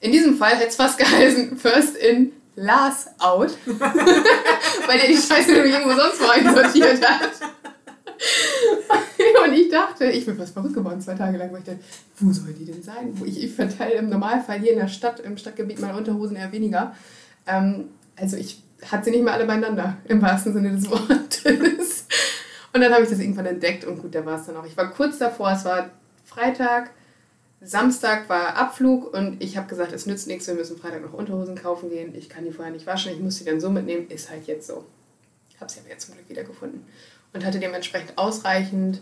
[0.00, 3.50] In diesem Fall hätte es fast geheißen first in, last out.
[3.66, 7.32] Weil der die Scheiße nämlich irgendwo sonst wo einsortiert hat.
[9.44, 11.80] Und ich dachte, ich bin fast verrückt geworden zwei Tage lang, weil ich dachte,
[12.18, 13.14] wo soll die denn sein?
[13.24, 16.94] Ich, ich verteile im Normalfall hier in der Stadt, im Stadtgebiet meine Unterhosen eher weniger.
[17.46, 22.06] Ähm, also ich hatte sie nicht mehr alle beieinander, im wahrsten Sinne des Wortes.
[22.72, 24.66] Und dann habe ich das irgendwann entdeckt und gut, da war es dann auch.
[24.66, 25.90] Ich war kurz davor, es war
[26.24, 26.90] Freitag,
[27.60, 31.56] Samstag war Abflug und ich habe gesagt, es nützt nichts, wir müssen Freitag noch Unterhosen
[31.56, 32.14] kaufen gehen.
[32.14, 34.66] Ich kann die vorher nicht waschen, ich muss die dann so mitnehmen, ist halt jetzt
[34.66, 34.84] so.
[35.58, 36.84] Habe sie aber jetzt zum Glück wiedergefunden
[37.32, 39.00] und hatte dementsprechend ausreichend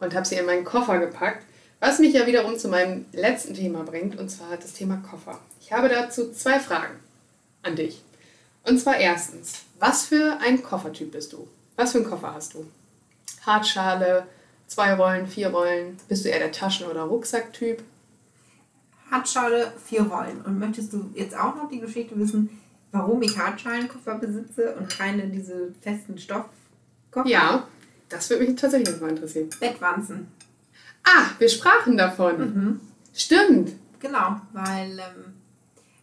[0.00, 1.44] und habe sie in meinen Koffer gepackt.
[1.80, 5.38] Was mich ja wiederum zu meinem letzten Thema bringt, und zwar das Thema Koffer.
[5.60, 6.94] Ich habe dazu zwei Fragen
[7.62, 8.02] an dich.
[8.64, 11.46] Und zwar erstens, was für ein Koffertyp bist du?
[11.76, 12.66] Was für einen Koffer hast du?
[13.44, 14.26] Hartschale,
[14.66, 15.98] zwei Rollen, vier Rollen?
[16.08, 17.82] Bist du eher der Taschen- oder Rucksacktyp?
[19.10, 20.40] Hartschale, vier Rollen.
[20.42, 22.58] Und möchtest du jetzt auch noch die Geschichte wissen,
[22.90, 27.28] warum ich Hartschalenkoffer besitze und keine diese festen Stoffkoffer?
[27.28, 27.68] Ja,
[28.08, 29.50] das würde mich tatsächlich mal interessieren.
[29.60, 30.28] Bettwanzen.
[31.04, 32.38] Ah, wir sprachen davon.
[32.38, 32.80] Mhm.
[33.14, 33.72] Stimmt.
[34.00, 35.34] Genau, weil ähm,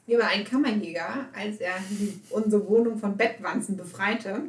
[0.07, 1.75] mir mal ein Kammerjäger, als er
[2.29, 4.43] unsere Wohnung von Bettwanzen befreite,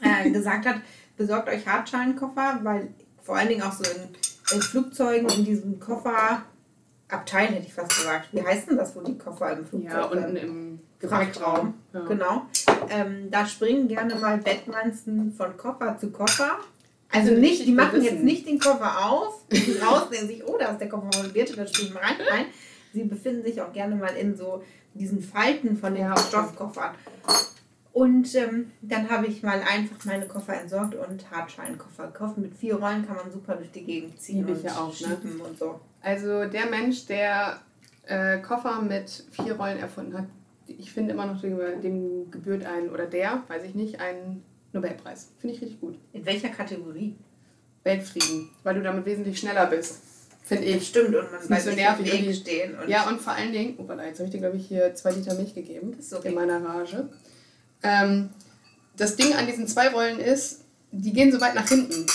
[0.00, 0.76] äh, gesagt hat,
[1.16, 2.88] besorgt euch Hartschalenkoffer, weil
[3.22, 4.08] vor allen Dingen auch so in,
[4.56, 5.78] in Flugzeugen in diesem
[7.12, 8.28] Kofferabteil, hätte ich fast gesagt.
[8.32, 11.74] Wie heißt denn das, wo die Koffer im Flugzeug Ja, unten im Frachtraum.
[11.92, 12.00] Ja.
[12.00, 12.42] Genau.
[12.88, 16.58] Ähm, da springen gerne mal Bettwanzen von Koffer zu Koffer.
[17.10, 20.56] Also Also nicht, die machen jetzt nicht den Koffer auf, die raus, denken sich, oh,
[20.58, 22.16] da ist der Koffer von Birte, da springen wir rein.
[22.30, 22.46] Nein,
[22.94, 24.62] sie befinden sich auch gerne mal in so
[24.94, 26.16] diesen Falten von den Ja.
[26.16, 26.94] Stoffkoffern.
[27.92, 32.38] Und ähm, dann habe ich mal einfach meine Koffer entsorgt und Hartschalenkoffer gekauft.
[32.38, 35.00] Mit vier Rollen kann man super durch die Gegend ziehen Liebe ich und ja auch,
[35.00, 35.18] ne?
[35.46, 35.78] und so.
[36.02, 37.60] Also der Mensch, der
[38.06, 40.26] äh, Koffer mit vier Rollen erfunden hat,
[40.66, 44.42] ich finde immer noch, dem, dem gebührt ein, oder der, weiß ich nicht, ein
[44.72, 45.28] Nobelpreis.
[45.38, 45.98] Finde ich richtig gut.
[46.12, 47.16] In welcher Kategorie?
[47.84, 50.00] Weltfrieden, weil du damit wesentlich schneller bist.
[50.44, 50.88] Finde ich.
[50.88, 52.78] Stimmt, und man Ist nicht bleibt so nervig Weg stehen.
[52.78, 54.94] Und Ja, und vor allen Dingen, oh, warte, jetzt habe ich dir, glaube ich, hier
[54.94, 56.28] zwei Liter Milch gegeben Das ist okay.
[56.28, 57.08] in meiner Rage.
[57.82, 58.30] Ähm,
[58.96, 62.06] das Ding an diesen zwei Rollen ist, die gehen so weit nach hinten.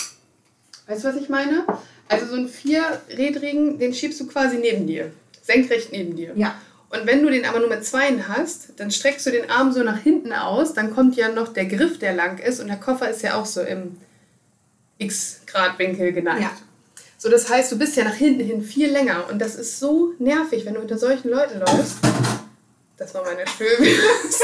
[0.86, 1.66] Weißt du, was ich meine?
[2.08, 5.12] Also so einen vierrädrigen, den schiebst du quasi neben dir.
[5.42, 6.32] Senkrecht neben dir.
[6.36, 6.54] ja.
[6.90, 9.82] Und wenn du den aber nur mit zweien hast, dann streckst du den Arm so
[9.82, 13.10] nach hinten aus, dann kommt ja noch der Griff, der lang ist und der Koffer
[13.10, 13.98] ist ja auch so im
[14.96, 16.40] X-Grad-Winkel geneigt.
[16.42, 16.50] Ja.
[17.18, 20.14] So, das heißt, du bist ja nach hinten hin viel länger und das ist so
[20.18, 21.98] nervig, wenn du unter solchen Leuten läufst.
[22.96, 23.88] Das war meine Spülbürste.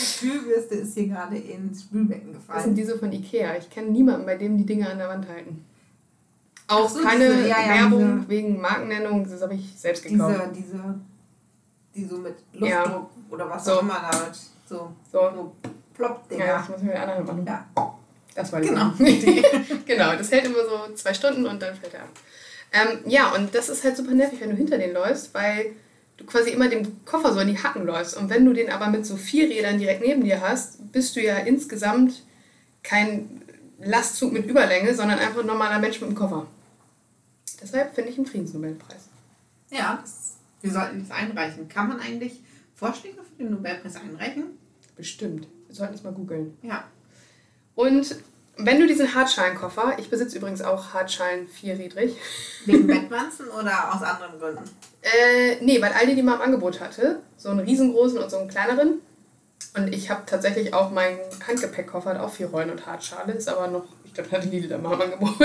[0.00, 2.74] Die Spülbürste ist hier gerade ins Spülbecken Das sind gefallen.
[2.74, 3.56] diese von Ikea.
[3.58, 5.64] Ich kenne niemanden, bei dem die Dinge an der Wand halten.
[6.68, 10.40] Auch so, keine diese- ja, ja, Werbung diese- wegen Markennennung, das habe ich selbst gekauft.
[10.54, 10.94] Diese, diese,
[11.94, 12.82] die so mit Ja.
[12.82, 13.72] Luftdruck oder was So.
[13.74, 14.34] auch immer damit.
[14.68, 15.18] So, So.
[15.34, 15.52] so
[15.94, 16.44] Plopp-Dinger.
[16.44, 17.46] Ja, das muss ich mit der anderen machen.
[17.46, 17.94] Ja.
[18.34, 18.90] Das war die Genau.
[18.98, 19.42] Idee.
[19.86, 22.08] genau, das hält immer so zwei Stunden und dann fällt er ab.
[22.72, 25.76] Ähm, ja, und das ist halt super nervig, wenn du hinter den läufst, weil
[26.16, 28.16] du quasi immer dem Koffer so in die Hacken läufst.
[28.16, 31.22] Und wenn du den aber mit so vier Rädern direkt neben dir hast, bist du
[31.22, 32.24] ja insgesamt
[32.82, 33.42] kein
[33.78, 36.46] Lastzug mit Überlänge, sondern einfach ein normaler Mensch mit dem Koffer.
[37.60, 39.08] Deshalb finde ich einen Friedensnobelpreis.
[39.70, 41.68] Ja, das, wir sollten das einreichen.
[41.68, 42.42] Kann man eigentlich
[42.74, 44.58] Vorschläge für den Nobelpreis einreichen?
[44.96, 45.48] Bestimmt.
[45.66, 46.56] Wir sollten es mal googeln.
[46.62, 46.84] Ja.
[47.74, 48.16] Und
[48.58, 52.16] wenn du diesen Hartschalenkoffer, ich besitze übrigens auch Hartschalen vierrädrig,
[52.64, 54.64] Wegen Bettwanzen oder aus anderen Gründen?
[55.02, 57.20] Äh, nee, weil Aldi die mal im Angebot hatte.
[57.36, 59.02] So einen riesengroßen und so einen kleineren.
[59.76, 63.34] Und ich habe tatsächlich auch meinen Handgepäckkoffer, hat auch vier Rollen und Hartschale.
[63.34, 63.84] Ist aber noch,
[64.16, 65.38] glaube, hatte Lidl da mal im Angebot.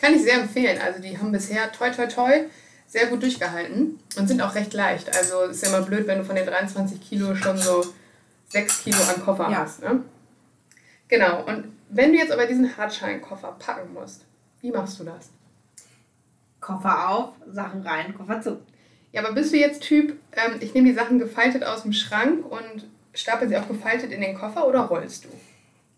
[0.00, 0.78] Kann ich sehr empfehlen.
[0.80, 2.44] Also die haben bisher toi toi toi
[2.86, 5.14] sehr gut durchgehalten und sind auch recht leicht.
[5.16, 7.84] Also ist ja immer blöd, wenn du von den 23 Kilo schon so
[8.50, 9.58] 6 Kilo an Koffer Ja.
[9.58, 9.82] hast.
[9.82, 10.02] Ne?
[11.08, 11.44] Genau.
[11.44, 14.24] Und wenn du jetzt aber diesen Hartschalenkoffer packen musst,
[14.60, 15.30] wie machst du das?
[16.60, 18.60] Koffer auf, Sachen rein, Koffer zu.
[19.12, 22.44] Ja, aber bist du jetzt Typ, ähm, ich nehme die Sachen gefaltet aus dem Schrank
[22.50, 25.28] und stapel sie auch gefaltet in den Koffer oder rollst du?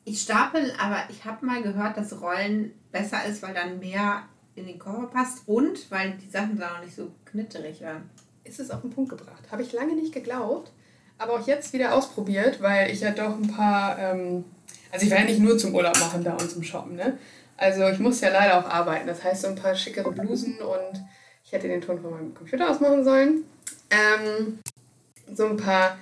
[0.04, 4.24] Ich stapel, aber ich habe mal gehört, dass Rollen besser ist, weil dann mehr
[4.54, 8.10] in den Koffer passt und weil die Sachen dann auch nicht so knitterig werden.
[8.44, 9.42] Ist es auf den Punkt gebracht.
[9.50, 10.70] Habe ich lange nicht geglaubt,
[11.16, 14.44] aber auch jetzt wieder ausprobiert, weil ich ja doch ein paar, ähm,
[14.92, 17.18] also ich war ja nicht nur zum Urlaub machen da und zum Shoppen, ne?
[17.56, 19.06] Also ich muss ja leider auch arbeiten.
[19.06, 21.04] Das heißt, so ein paar schickere Blusen und
[21.44, 23.44] ich hätte den Ton von meinem Computer ausmachen sollen.
[23.90, 24.58] Ähm,
[25.32, 25.96] so ein paar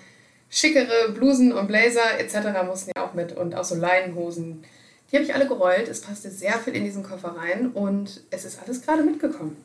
[0.52, 2.62] schickere Blusen und Blazer etc.
[2.66, 4.62] mussten ja auch mit und auch so Leinenhosen.
[5.10, 5.88] Die habe ich alle gerollt.
[5.88, 9.56] Es passte sehr viel in diesen Koffer rein und es ist alles gerade mitgekommen.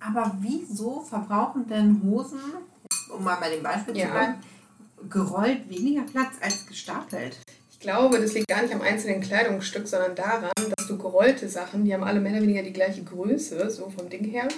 [0.00, 2.40] Aber wieso verbrauchen denn Hosen,
[3.14, 4.06] um mal bei dem Beispiel Ja.
[4.06, 4.34] zu bleiben,
[5.10, 7.38] gerollt weniger Platz als gestapelt?
[7.70, 11.84] Ich glaube, das liegt gar nicht am einzelnen Kleidungsstück, sondern daran, dass du gerollte Sachen,
[11.84, 14.48] die haben alle mehr oder weniger die gleiche Größe, so vom Ding her,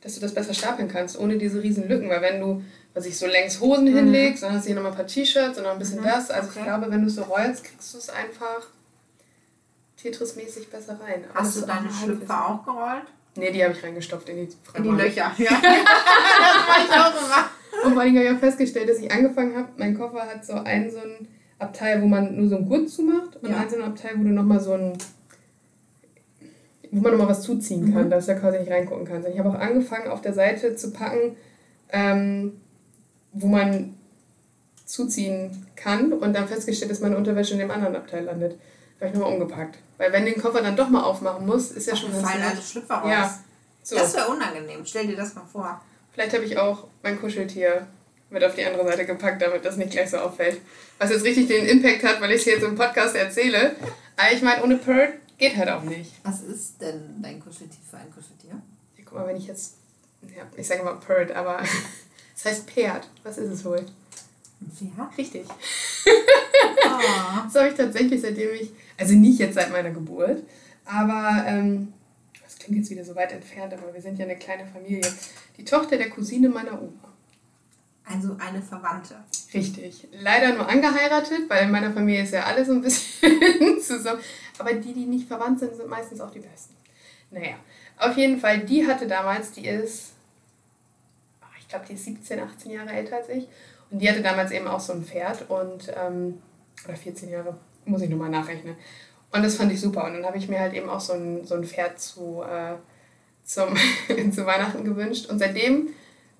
[0.00, 2.08] dass du das besser stapeln kannst, ohne diese riesen Lücken.
[2.08, 2.62] Weil wenn du,
[2.94, 5.64] was ich so längs Hosen hinlegst, dann hast du hier nochmal ein paar T-Shirts und
[5.64, 6.30] noch ein bisschen Mhm, das.
[6.30, 6.60] Also okay.
[6.60, 8.68] ich glaube, wenn du es so rollst, kriegst du es einfach
[10.00, 11.24] Tetris-mäßig besser rein.
[11.30, 13.02] Aber Hast du deine ein Schlüpfer auch gerollt?
[13.36, 14.90] Nee, die habe ich reingestopft in die In die.
[14.90, 15.32] Löcher.
[15.38, 15.50] Ja.
[15.50, 17.50] das mache ich auch immer.
[17.84, 20.54] Und vor allem habe ich auch festgestellt, dass ich angefangen habe, mein Koffer hat so
[20.54, 21.28] einen so ein
[21.58, 23.58] Abteil, wo man nur so einen Gurt zumacht und Ja.
[23.58, 24.92] einen so ein Abteil, wo du nochmal so ein
[26.90, 28.10] wo man nochmal was zuziehen kann, Mhm.
[28.10, 29.26] dass du da quasi nicht reingucken kannst.
[29.26, 31.36] Und ich habe auch angefangen, auf der Seite zu packen,
[31.90, 32.60] ähm,
[33.32, 33.94] wo man
[34.84, 38.58] zuziehen kann und dann festgestellt, dass meine Unterwäsche in dem anderen Abteil landet.
[39.00, 39.78] Habe ich nochmal umgepackt.
[39.98, 42.60] Weil wenn den Koffer dann doch mal aufmachen musst, ist ja schon ganz fallen alle
[42.60, 43.10] Schlüpfer raus.
[43.10, 43.38] Ja.
[43.82, 43.96] So.
[43.96, 44.80] Das wäre unangenehm.
[44.84, 45.80] Stell dir das mal vor.
[46.12, 47.86] Vielleicht habe ich auch mein Kuscheltier
[48.30, 50.60] mit auf die andere Seite gepackt, damit das nicht gleich so auffällt.
[50.98, 53.76] Was jetzt richtig den Impact hat, weil ich es hier jetzt im Podcast erzähle.
[54.16, 55.08] Aber ich meine, ohne Purr
[55.38, 56.12] geht halt auch nicht.
[56.24, 58.60] Was ist denn dein Kuscheltier für ein Kuscheltier?
[58.96, 59.74] Ja, guck mal, wenn ich jetzt.
[60.22, 61.62] Ja, ich sage mal Purred, aber
[62.36, 63.08] es heißt Pferd.
[63.22, 63.84] Was ist es wohl?
[64.60, 65.16] Ein Pferd?
[65.16, 65.46] Richtig.
[66.90, 67.44] Oh.
[67.44, 68.70] Das habe ich tatsächlich seitdem ich.
[68.96, 70.42] Also nicht jetzt seit meiner Geburt,
[70.84, 71.44] aber.
[71.46, 71.92] Ähm,
[72.42, 75.02] das klingt jetzt wieder so weit entfernt, aber wir sind ja eine kleine Familie.
[75.56, 77.07] Die Tochter der Cousine meiner Oma.
[78.10, 79.16] Also eine Verwandte.
[79.52, 80.08] Richtig.
[80.12, 84.20] Leider nur angeheiratet, weil in meiner Familie ist ja alles so ein bisschen zusammen.
[84.58, 86.74] Aber die, die nicht verwandt sind, sind meistens auch die besten.
[87.30, 87.56] Naja,
[87.98, 90.12] auf jeden Fall, die hatte damals, die ist,
[91.40, 93.46] ach, ich glaube, die ist 17, 18 Jahre älter als ich.
[93.90, 96.40] Und die hatte damals eben auch so ein Pferd und, ähm,
[96.84, 98.76] oder 14 Jahre, muss ich nochmal nachrechnen.
[99.32, 100.04] Und das fand ich super.
[100.04, 102.74] Und dann habe ich mir halt eben auch so ein, so ein Pferd zu, äh,
[103.44, 103.76] zum,
[104.32, 105.26] zu Weihnachten gewünscht.
[105.26, 105.90] Und seitdem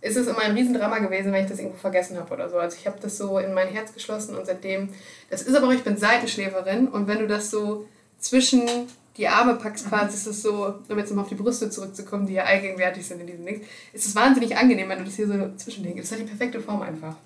[0.01, 2.59] ist es immer ein Riesendrama gewesen, wenn ich das irgendwo vergessen habe oder so.
[2.59, 4.91] Also ich habe das so in mein Herz geschlossen und seitdem,
[5.29, 7.87] das ist aber auch, ich bin Seitenschläferin und wenn du das so
[8.19, 8.69] zwischen
[9.17, 12.35] die Arme packst quasi, ist es so, um jetzt nochmal auf die Brüste zurückzukommen, die
[12.35, 15.57] ja allgegenwärtig sind in diesem Ding, ist es wahnsinnig angenehm, wenn du das hier so
[15.57, 16.05] zwischenlegst.
[16.05, 17.17] Das hat die perfekte Form einfach.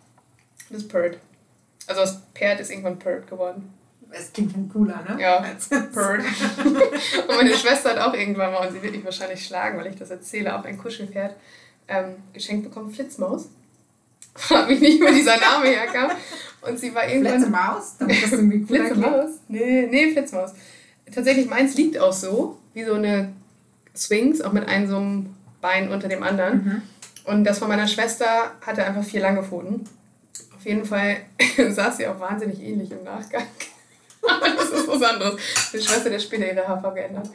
[0.70, 1.18] Das ist Purd.
[1.86, 3.74] Also aus Perd ist irgendwann Purd geworden.
[4.10, 5.20] Es klingt dann cooler, ne?
[5.20, 5.44] Ja,
[5.92, 6.20] Purd.
[7.28, 9.96] und meine Schwester hat auch irgendwann mal, und sie wird mich wahrscheinlich schlagen, weil ich
[9.96, 11.34] das erzähle, auch ein Kuschelpferd
[11.88, 13.48] ähm, geschenkt bekommen, Flitzmaus.
[14.34, 16.10] Frag mich nicht, wo dieser Name herkam.
[16.62, 17.34] Und sie war irgendwann...
[17.34, 19.04] Letzte Maus, damit das irgendwie cooler klingt.
[19.04, 19.30] Flitzmaus?
[19.48, 20.52] Nee, nee, Flitzmaus.
[21.12, 23.32] Tatsächlich, meins liegt auch so, wie so eine
[23.94, 26.64] Swings, auch mit einem so einem Bein unter dem anderen.
[26.64, 26.82] Mhm.
[27.24, 29.84] Und das von meiner Schwester hatte einfach vier lange Pfoten.
[30.56, 31.18] Auf jeden Fall
[31.56, 33.44] saß sie auch wahnsinnig ähnlich im Nachgang.
[34.22, 35.40] Aber das ist was anderes.
[35.72, 37.28] Die Schwester, der später ihre Haarfarbe geändert.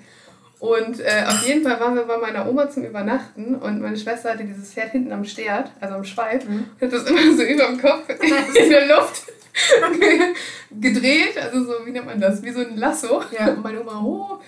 [0.60, 4.32] Und äh, auf jeden Fall waren wir bei meiner Oma zum Übernachten und meine Schwester
[4.32, 6.66] hatte dieses Pferd hinten am Stert, also am Schweif, Mhm.
[6.82, 8.10] hat das immer so über dem Kopf
[8.55, 9.24] in der Luft
[10.72, 13.22] gedreht, also so, wie nennt man das, wie so ein Lasso.
[13.38, 13.49] Ja.
[13.49, 14.39] Und meine Oma, oh,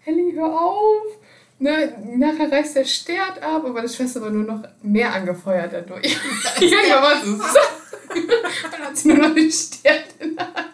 [0.00, 1.18] Helly, hör auf.
[1.58, 6.04] Ne, nachher reißt der Stert ab, und meine Schwester war nur noch mehr angefeuert dadurch.
[6.60, 7.38] ja, war so.
[7.38, 10.66] Dann hat sie nur noch den Stern in der Hand.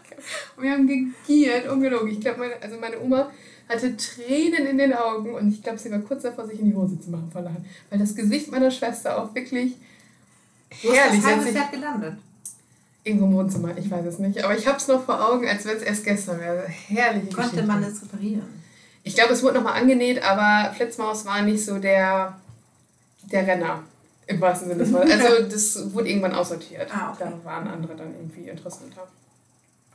[0.56, 2.10] Und wir haben gegiert, ungelogen.
[2.10, 3.30] Ich glaube, meine, also meine Oma
[3.72, 6.74] hatte Tränen in den Augen und ich glaube, sie war kurz davor, sich in die
[6.74, 7.64] Hose zu machen vor Lachen.
[7.90, 9.74] Weil das Gesicht meiner Schwester auch wirklich
[10.82, 11.22] Wo ist herrlich.
[11.22, 12.14] das Pferd gelandet?
[13.04, 14.44] Irgendwo im Wohnzimmer, ich weiß es nicht.
[14.44, 16.62] Aber ich habe es noch vor Augen, als wenn es erst gestern wäre.
[16.68, 17.66] Herrliche Konnte Geschichte.
[17.66, 18.62] man es reparieren?
[19.02, 22.38] Ich glaube, es wurde nochmal angenäht, aber Flitzmaus war nicht so der,
[23.24, 23.82] der Renner.
[24.28, 25.12] Im wahrsten Sinne des Wortes.
[25.12, 26.88] Also das wurde irgendwann aussortiert.
[26.94, 27.24] Ah, okay.
[27.24, 29.08] Da waren andere dann irgendwie interessanter.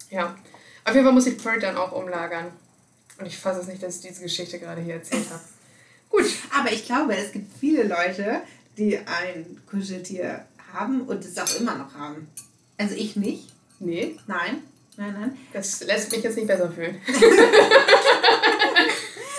[0.10, 0.36] Ja.
[0.84, 2.48] Auf jeden Fall muss ich Pert dann auch umlagern.
[3.20, 5.41] Und ich fasse es nicht, dass ich diese Geschichte gerade hier erzählt habe.
[6.09, 6.26] Gut.
[6.57, 8.41] Aber ich glaube, es gibt viele Leute,
[8.78, 12.28] die ein Kuscheltier haben und es auch immer noch haben.
[12.78, 13.53] Also ich nicht.
[13.80, 14.63] Nee, Nein.
[14.99, 15.38] Nein, nein.
[15.53, 16.99] das lässt mich jetzt nicht besser fühlen.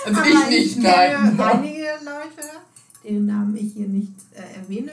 [0.05, 1.41] also Aber ich nicht, kenne nein.
[1.41, 2.49] einige Leute,
[3.03, 4.93] deren Namen ich hier nicht äh, erwähne.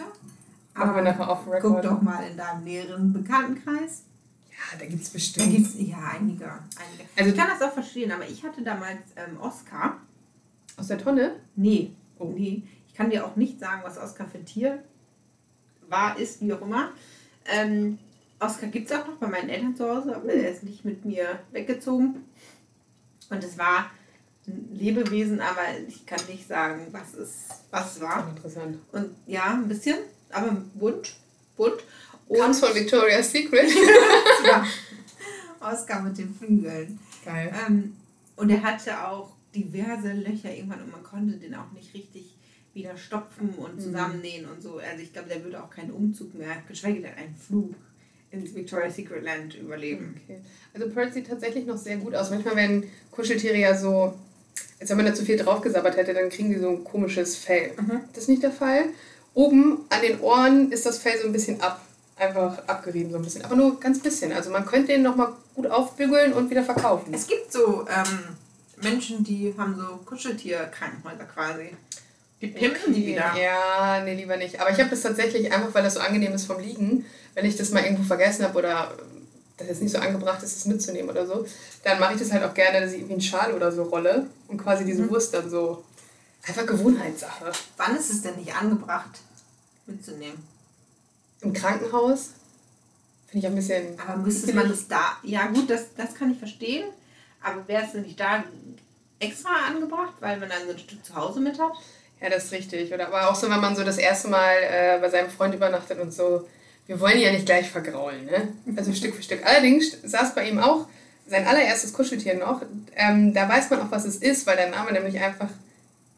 [0.74, 1.86] Wir Aber nachher auf guck Record.
[1.86, 4.05] doch mal in deinem näheren Bekanntenkreis.
[4.58, 5.52] Ja, da gibt es Da bestimmt.
[5.56, 6.46] gibt es ja einige.
[6.46, 7.04] einige.
[7.18, 10.00] Also- ich kann das auch verstehen, aber ich hatte damals ähm, Oscar.
[10.78, 11.36] Aus der Tonne?
[11.56, 12.34] Nee, Oh.
[12.36, 12.64] nee.
[12.88, 14.84] Ich kann dir auch nicht sagen, was Oscar für ein Tier
[15.90, 16.92] war, ist, wie auch immer.
[17.46, 18.00] Ähm,
[18.40, 21.04] Oscar gibt es auch noch bei meinen Eltern zu Hause, aber er ist nicht mit
[21.06, 22.24] mir weggezogen.
[23.30, 23.92] Und es war
[24.48, 28.30] ein Lebewesen, aber ich kann nicht sagen, was es, was war.
[28.30, 28.78] Interessant.
[28.92, 29.98] Und ja, ein bisschen,
[30.32, 31.16] aber bunt.
[31.58, 31.84] Bunt.
[32.28, 33.70] Comes von Victoria's Secret.
[34.46, 34.66] ja,
[35.60, 37.00] Oscar mit den Flügeln.
[37.24, 37.54] Geil.
[37.68, 37.96] Ähm,
[38.36, 42.36] und er hatte auch diverse Löcher irgendwann und man konnte den auch nicht richtig
[42.74, 44.78] wieder stopfen und zusammennähen und so.
[44.78, 47.74] Also ich glaube, der würde auch keinen Umzug mehr, geschweige denn einen Flug
[48.32, 50.20] ins Victoria's Secret Land überleben.
[50.24, 50.42] Okay.
[50.74, 52.30] Also Pearl sieht tatsächlich noch sehr gut aus.
[52.30, 54.14] Manchmal werden Kuscheltiere ja so,
[54.80, 57.72] als wenn man da zu viel draufgesabbert hätte, dann kriegen die so ein komisches Fell.
[57.80, 58.02] Mhm.
[58.12, 58.86] Das ist nicht der Fall.
[59.34, 61.85] Oben an den Ohren ist das Fell so ein bisschen ab,
[62.16, 63.44] einfach abgerieben so ein bisschen.
[63.46, 64.32] Aber nur ganz bisschen.
[64.32, 67.14] Also man könnte den nochmal gut aufbügeln und wieder verkaufen.
[67.14, 68.36] Es gibt so ähm,
[68.82, 71.70] Menschen, die haben so Kuscheltier-Krankenhäuser quasi.
[72.42, 73.34] Die pimpen die wieder.
[73.36, 74.60] Ja, nee, lieber nicht.
[74.60, 77.56] Aber ich habe das tatsächlich einfach, weil das so angenehm ist vom Liegen, wenn ich
[77.56, 78.94] das mal irgendwo vergessen habe oder
[79.58, 81.46] das jetzt nicht so angebracht ist, das mitzunehmen oder so,
[81.84, 84.28] dann mache ich das halt auch gerne, dass ich irgendwie einen Schal oder so rolle
[84.50, 85.12] und quasi diese Mhm.
[85.12, 85.84] Wurst dann so.
[86.48, 87.52] Einfach Gewohnheitssache.
[87.78, 89.20] Wann ist es denn nicht angebracht
[89.88, 90.38] mitzunehmen?
[91.42, 92.32] Im Krankenhaus
[93.28, 94.00] finde ich ein bisschen.
[94.00, 95.18] Aber müsste man das da.
[95.24, 96.86] Ja, gut, das, das kann ich verstehen.
[97.42, 98.44] Aber wäre es denn nicht da
[99.20, 101.74] extra angebracht, weil man dann so ein Stück zu Hause mit hat?
[102.22, 102.94] Ja, das ist richtig.
[102.94, 106.00] Oder aber auch so, wenn man so das erste Mal äh, bei seinem Freund übernachtet
[106.00, 106.48] und so.
[106.88, 108.50] Wir wollen ja nicht gleich vergraulen, ne?
[108.76, 109.46] Also Stück für Stück.
[109.46, 110.88] Allerdings saß bei ihm auch
[111.28, 112.62] sein allererstes Kuscheltier noch.
[112.96, 115.50] Ähm, da weiß man auch, was es ist, weil der Name nämlich einfach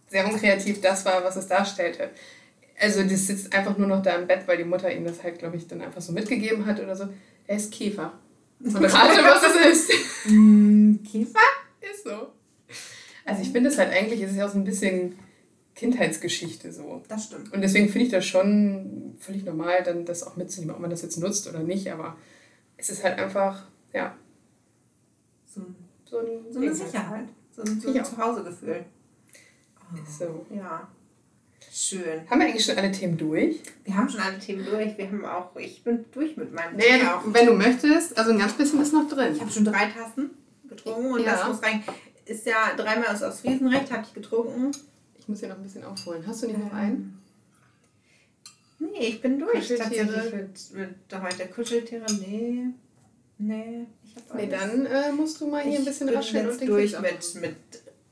[0.09, 2.09] sehr unkreativ das war, was es darstellte.
[2.79, 5.39] Also das sitzt einfach nur noch da im Bett, weil die Mutter ihm das halt,
[5.39, 7.07] glaube ich, dann einfach so mitgegeben hat oder so.
[7.47, 8.13] Er ist Käfer.
[8.59, 10.25] Und rate, was es ist.
[10.25, 11.39] Hm, Käfer?
[11.91, 12.27] Ist so.
[13.25, 15.17] Also ich finde es halt eigentlich, es ist ja auch so ein bisschen
[15.75, 17.01] Kindheitsgeschichte so.
[17.07, 17.53] Das stimmt.
[17.53, 21.01] Und deswegen finde ich das schon völlig normal, dann das auch mitzunehmen, ob man das
[21.03, 22.17] jetzt nutzt oder nicht, aber
[22.77, 24.15] es ist halt einfach, ja,
[25.45, 25.75] So, ein-
[26.05, 26.77] so ein so eine halt.
[26.77, 27.25] Sicherheit.
[27.55, 28.85] So ein, so ein Zuhausegefühl.
[30.03, 30.45] Ist so.
[30.53, 30.87] Ja.
[31.71, 32.29] Schön.
[32.29, 33.57] Haben wir eigentlich schon alle Themen durch?
[33.83, 34.97] Wir haben schon alle Themen durch.
[34.97, 38.39] Wir haben auch, ich bin durch mit meinem Naja, du, wenn du möchtest, also ein
[38.39, 39.39] ganz bisschen ist noch Ich drin.
[39.39, 40.31] habe schon drei Tassen
[40.67, 41.33] getrunken und Ja.
[41.33, 41.83] das muss rein.
[42.25, 44.71] Ist ja dreimal aus Ostfriesenrecht, habe ich getrunken.
[45.19, 46.23] Ich muss hier noch ein bisschen aufholen.
[46.27, 47.21] Hast du nicht noch einen?
[48.79, 50.05] Nee, ich bin durch Kuscheltiere?
[50.07, 50.73] tatsächlich mit,
[51.11, 51.47] mit heute.
[51.47, 52.65] Kuscheltiere, nee.
[53.39, 54.59] Nee, ich hab Nee, alles.
[54.59, 57.35] dann äh, musst du mal hier ein bisschen ich bin rascheln und den durch mit,
[57.41, 57.55] mit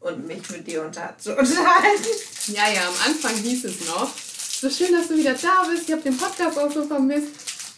[0.06, 2.06] und mich mit dir unter zu unterhalten.
[2.48, 4.16] Ja, ja, am Anfang hieß es noch.
[4.16, 5.84] So schön, dass du wieder da bist.
[5.88, 7.30] Ich habe den Podcast auch so vermisst.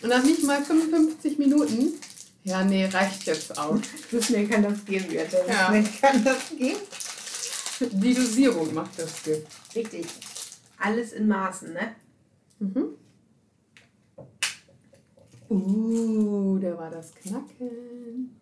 [0.01, 1.93] Und nach nicht mal 55 Minuten.
[2.43, 3.79] Ja, nee, reicht jetzt auch.
[4.11, 5.43] Du mir kann das geben, Jette.
[5.47, 5.69] Ja.
[5.69, 6.79] Mir kann das geben.
[7.79, 9.43] Die Dosierung macht das hier.
[9.75, 10.05] Richtig.
[10.77, 11.95] Alles in Maßen, ne?
[12.59, 12.95] Mhm.
[15.49, 18.37] Uh, da war das Knacken.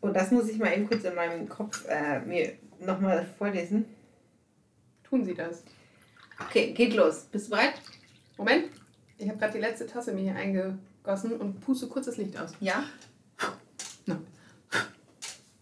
[0.00, 3.84] Und das muss ich mal eben kurz in meinem Kopf äh, mir nochmal vorlesen.
[5.04, 5.62] Tun Sie das.
[6.46, 7.26] Okay, geht los.
[7.30, 7.74] Bist du bereit?
[8.38, 8.70] Moment,
[9.18, 12.52] ich habe gerade die letzte Tasse mir hier eingegossen und puste kurz das Licht aus.
[12.60, 12.84] Ja.
[14.06, 14.18] Na.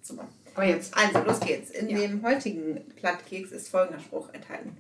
[0.03, 0.29] Super.
[0.55, 0.97] Aber jetzt.
[0.97, 1.71] Also, los geht's.
[1.71, 1.99] In Ja.
[1.99, 4.77] dem heutigen Plattkeks ist folgender Spruch enthalten.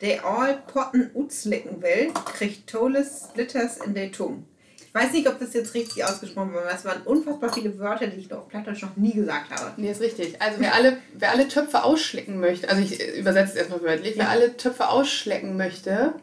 [0.00, 4.44] Der all potten utslicken will, kriegt tolles Splitters in der Tung.
[4.88, 8.06] Ich weiß nicht, ob das jetzt richtig ausgesprochen war, aber es waren unfassbar viele Wörter,
[8.06, 9.72] die ich auf Plattdeutsch noch nie gesagt habe.
[9.76, 10.40] Nee, ist richtig.
[10.40, 14.30] Also wer alle, wer alle Töpfe ausschlecken möchte, also ich übersetze es erstmal wörtlich, wer
[14.30, 16.14] alle Töpfe ausschlecken möchte,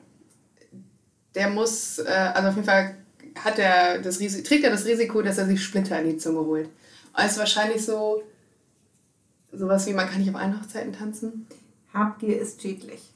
[1.36, 2.96] der muss, äh, also auf jeden Fall
[3.36, 6.40] hat er das Risiko, trägt er das Risiko, dass er sich Splitter in die Zunge
[6.40, 6.70] holt.
[7.14, 8.24] Also wahrscheinlich so
[9.52, 11.48] sowas wie man kann nicht auf allen Hochzeiten tanzen.
[11.94, 13.12] Habgier ist schädlich.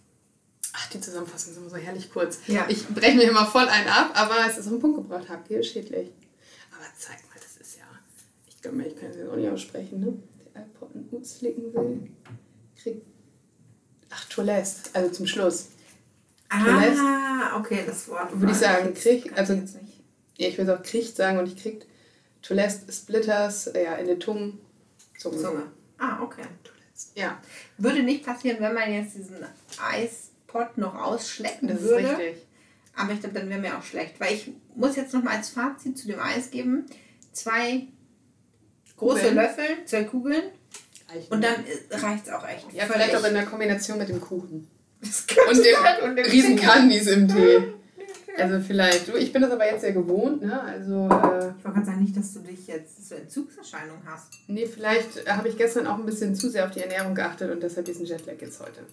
[0.73, 2.39] Ach, die Zusammenfassung ist immer so herrlich kurz.
[2.47, 2.65] Ja.
[2.69, 5.27] Ich breche mir immer voll einen ab, aber es ist auf den Punkt gebracht.
[5.29, 6.09] Habt ihr schädlich.
[6.71, 7.83] Aber zeig mal, das ist ja.
[8.47, 10.13] Ich glaube, ich kann es jetzt auch nicht aussprechen, ne?
[10.53, 12.09] Der iPod einen Uts licken will,
[12.81, 13.05] kriegt.
[14.11, 15.69] Ach, Toilette, also zum Schluss.
[16.49, 18.39] Ah, okay, das Wort.
[18.39, 19.71] Würde ich sagen, jetzt- krieg- kann also- ich.
[20.37, 21.85] Ja, ich will es auch kriegt sagen und ich kriegt
[22.41, 24.53] Toilette Splitters, ja, in der Zunge.
[25.17, 25.37] Zunge.
[25.37, 25.63] Zunge.
[25.97, 26.43] Ah, okay.
[27.15, 27.39] Ja,
[27.77, 29.35] Würde nicht passieren, wenn man jetzt diesen
[30.49, 32.09] Eispot noch ausschlecken das ist würde.
[32.17, 32.45] richtig.
[32.95, 34.19] Aber ich glaube, dann wäre mir auch schlecht.
[34.19, 36.85] Weil ich muss jetzt noch mal als Fazit zu dem Eis geben.
[37.31, 37.87] Zwei
[38.97, 39.35] große Kugeln.
[39.35, 40.43] Löffel, zwei Kugeln.
[41.09, 41.55] Reicht Und dann
[41.91, 42.71] reicht es auch echt.
[42.73, 43.03] Ja, Völlig.
[43.03, 44.67] vielleicht auch in der Kombination mit dem Kuchen.
[45.01, 46.01] Und dem sein.
[46.03, 46.55] Und dem riesen.
[46.57, 47.63] Candies im Tee.
[48.37, 49.09] Also vielleicht.
[49.09, 50.61] Du, ich bin das aber jetzt sehr gewohnt, ne?
[50.61, 54.31] Also, äh, Ich wollte gerade sagen, nicht, dass du dich jetzt so Entzugserscheinungen hast.
[54.47, 57.61] nee, vielleicht habe ich gestern auch ein bisschen zu sehr auf die Ernährung geachtet und
[57.61, 58.85] deshalb diesen Jetlag jetzt heute.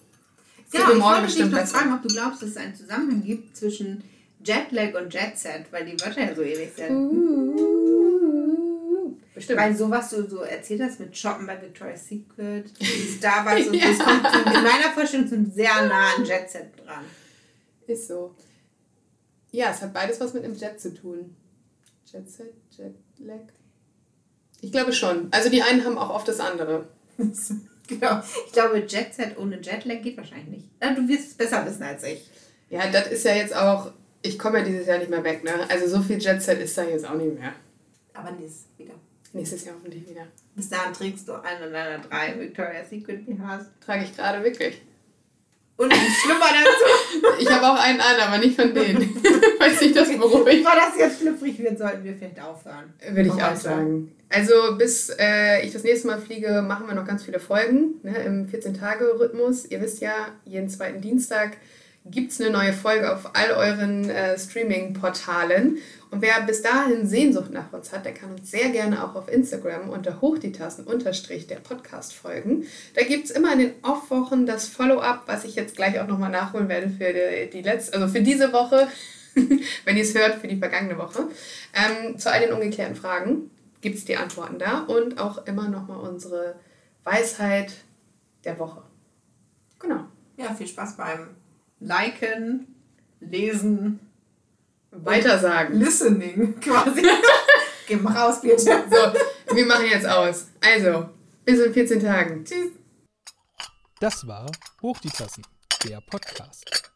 [0.71, 3.23] Genau, ich morgen wollte dich bestimmt noch fragen, ob du glaubst, dass es einen Zusammenhang
[3.23, 4.03] gibt zwischen
[4.43, 7.57] Jetlag und Jetset, weil die Wörter ja so ähnlich sind.
[9.33, 9.59] Bestimmt.
[9.59, 12.71] Weil so, was du so erzählt hast mit Shoppen bei Victoria's Secret,
[13.17, 17.05] Starbucks und so, das kommt in meiner Vorstellung so sehr nah an Jetset dran.
[17.85, 18.35] Ist so.
[19.51, 21.35] Ja, es hat beides was mit dem Jet zu tun.
[22.05, 23.53] Jetset, Jetlag.
[24.61, 25.27] Ich glaube schon.
[25.31, 26.87] Also die einen haben auch oft das andere.
[27.99, 28.21] genau.
[28.45, 30.65] Ich glaube, Jetset ohne Jetlag geht wahrscheinlich nicht.
[30.79, 32.29] Du wirst es besser wissen als ich.
[32.69, 33.91] Ja, das ist ja jetzt auch.
[34.21, 35.53] Ich komme ja dieses Jahr nicht mehr weg, ne?
[35.69, 37.53] Also so viel Jetset ist da jetzt auch nicht mehr.
[38.13, 38.93] Aber nächstes wieder.
[39.33, 40.27] Nächstes Jahr hoffentlich wieder.
[40.55, 43.65] Bis dahin trägst du einen deiner drei Victoria's Secret BHs.
[43.85, 44.81] Trage ich gerade wirklich.
[45.77, 47.37] Und einen Schlüpper dazu.
[47.39, 49.15] Ich habe auch einen an, aber nicht von denen.
[49.59, 50.63] Weiß nicht, das beruhigt.
[50.63, 52.93] Bevor das jetzt schlüpfrig wird, sollten wir vielleicht aufhören.
[53.07, 54.11] Würde ich auch sagen.
[54.29, 58.17] Also bis äh, ich das nächste Mal fliege, machen wir noch ganz viele Folgen ne,
[58.25, 59.65] im 14-Tage-Rhythmus.
[59.65, 60.13] Ihr wisst ja,
[60.45, 61.57] jeden zweiten Dienstag
[62.11, 65.77] gibt es eine neue Folge auf all euren äh, Streaming-Portalen.
[66.09, 69.29] Und wer bis dahin Sehnsucht nach uns hat, der kann uns sehr gerne auch auf
[69.29, 72.65] Instagram unter Hochtitassen unterstrich der Podcast folgen.
[72.95, 76.31] Da gibt es immer in den Off-Wochen das Follow-up, was ich jetzt gleich auch nochmal
[76.31, 78.87] nachholen werde für die, die letzte, also für diese Woche,
[79.85, 81.27] wenn ihr es hört, für die vergangene Woche.
[81.73, 83.51] Ähm, zu all den ungeklärten Fragen
[83.81, 86.59] gibt es die Antworten da und auch immer nochmal unsere
[87.03, 87.73] Weisheit
[88.43, 88.83] der Woche.
[89.79, 90.05] Genau.
[90.37, 91.35] Ja, viel Spaß beim
[91.79, 92.75] Liken,
[93.19, 93.99] Lesen,
[94.91, 95.77] Weitersagen.
[95.77, 97.03] Listening quasi.
[97.87, 98.57] Geh mal raus, bitte.
[98.57, 100.47] So, wir machen jetzt aus.
[100.61, 101.09] Also,
[101.45, 102.43] bis in 14 Tagen.
[102.43, 102.71] Tschüss.
[103.99, 104.51] Das war
[104.81, 105.43] Hoch die Tassen,
[105.83, 106.91] der Podcast.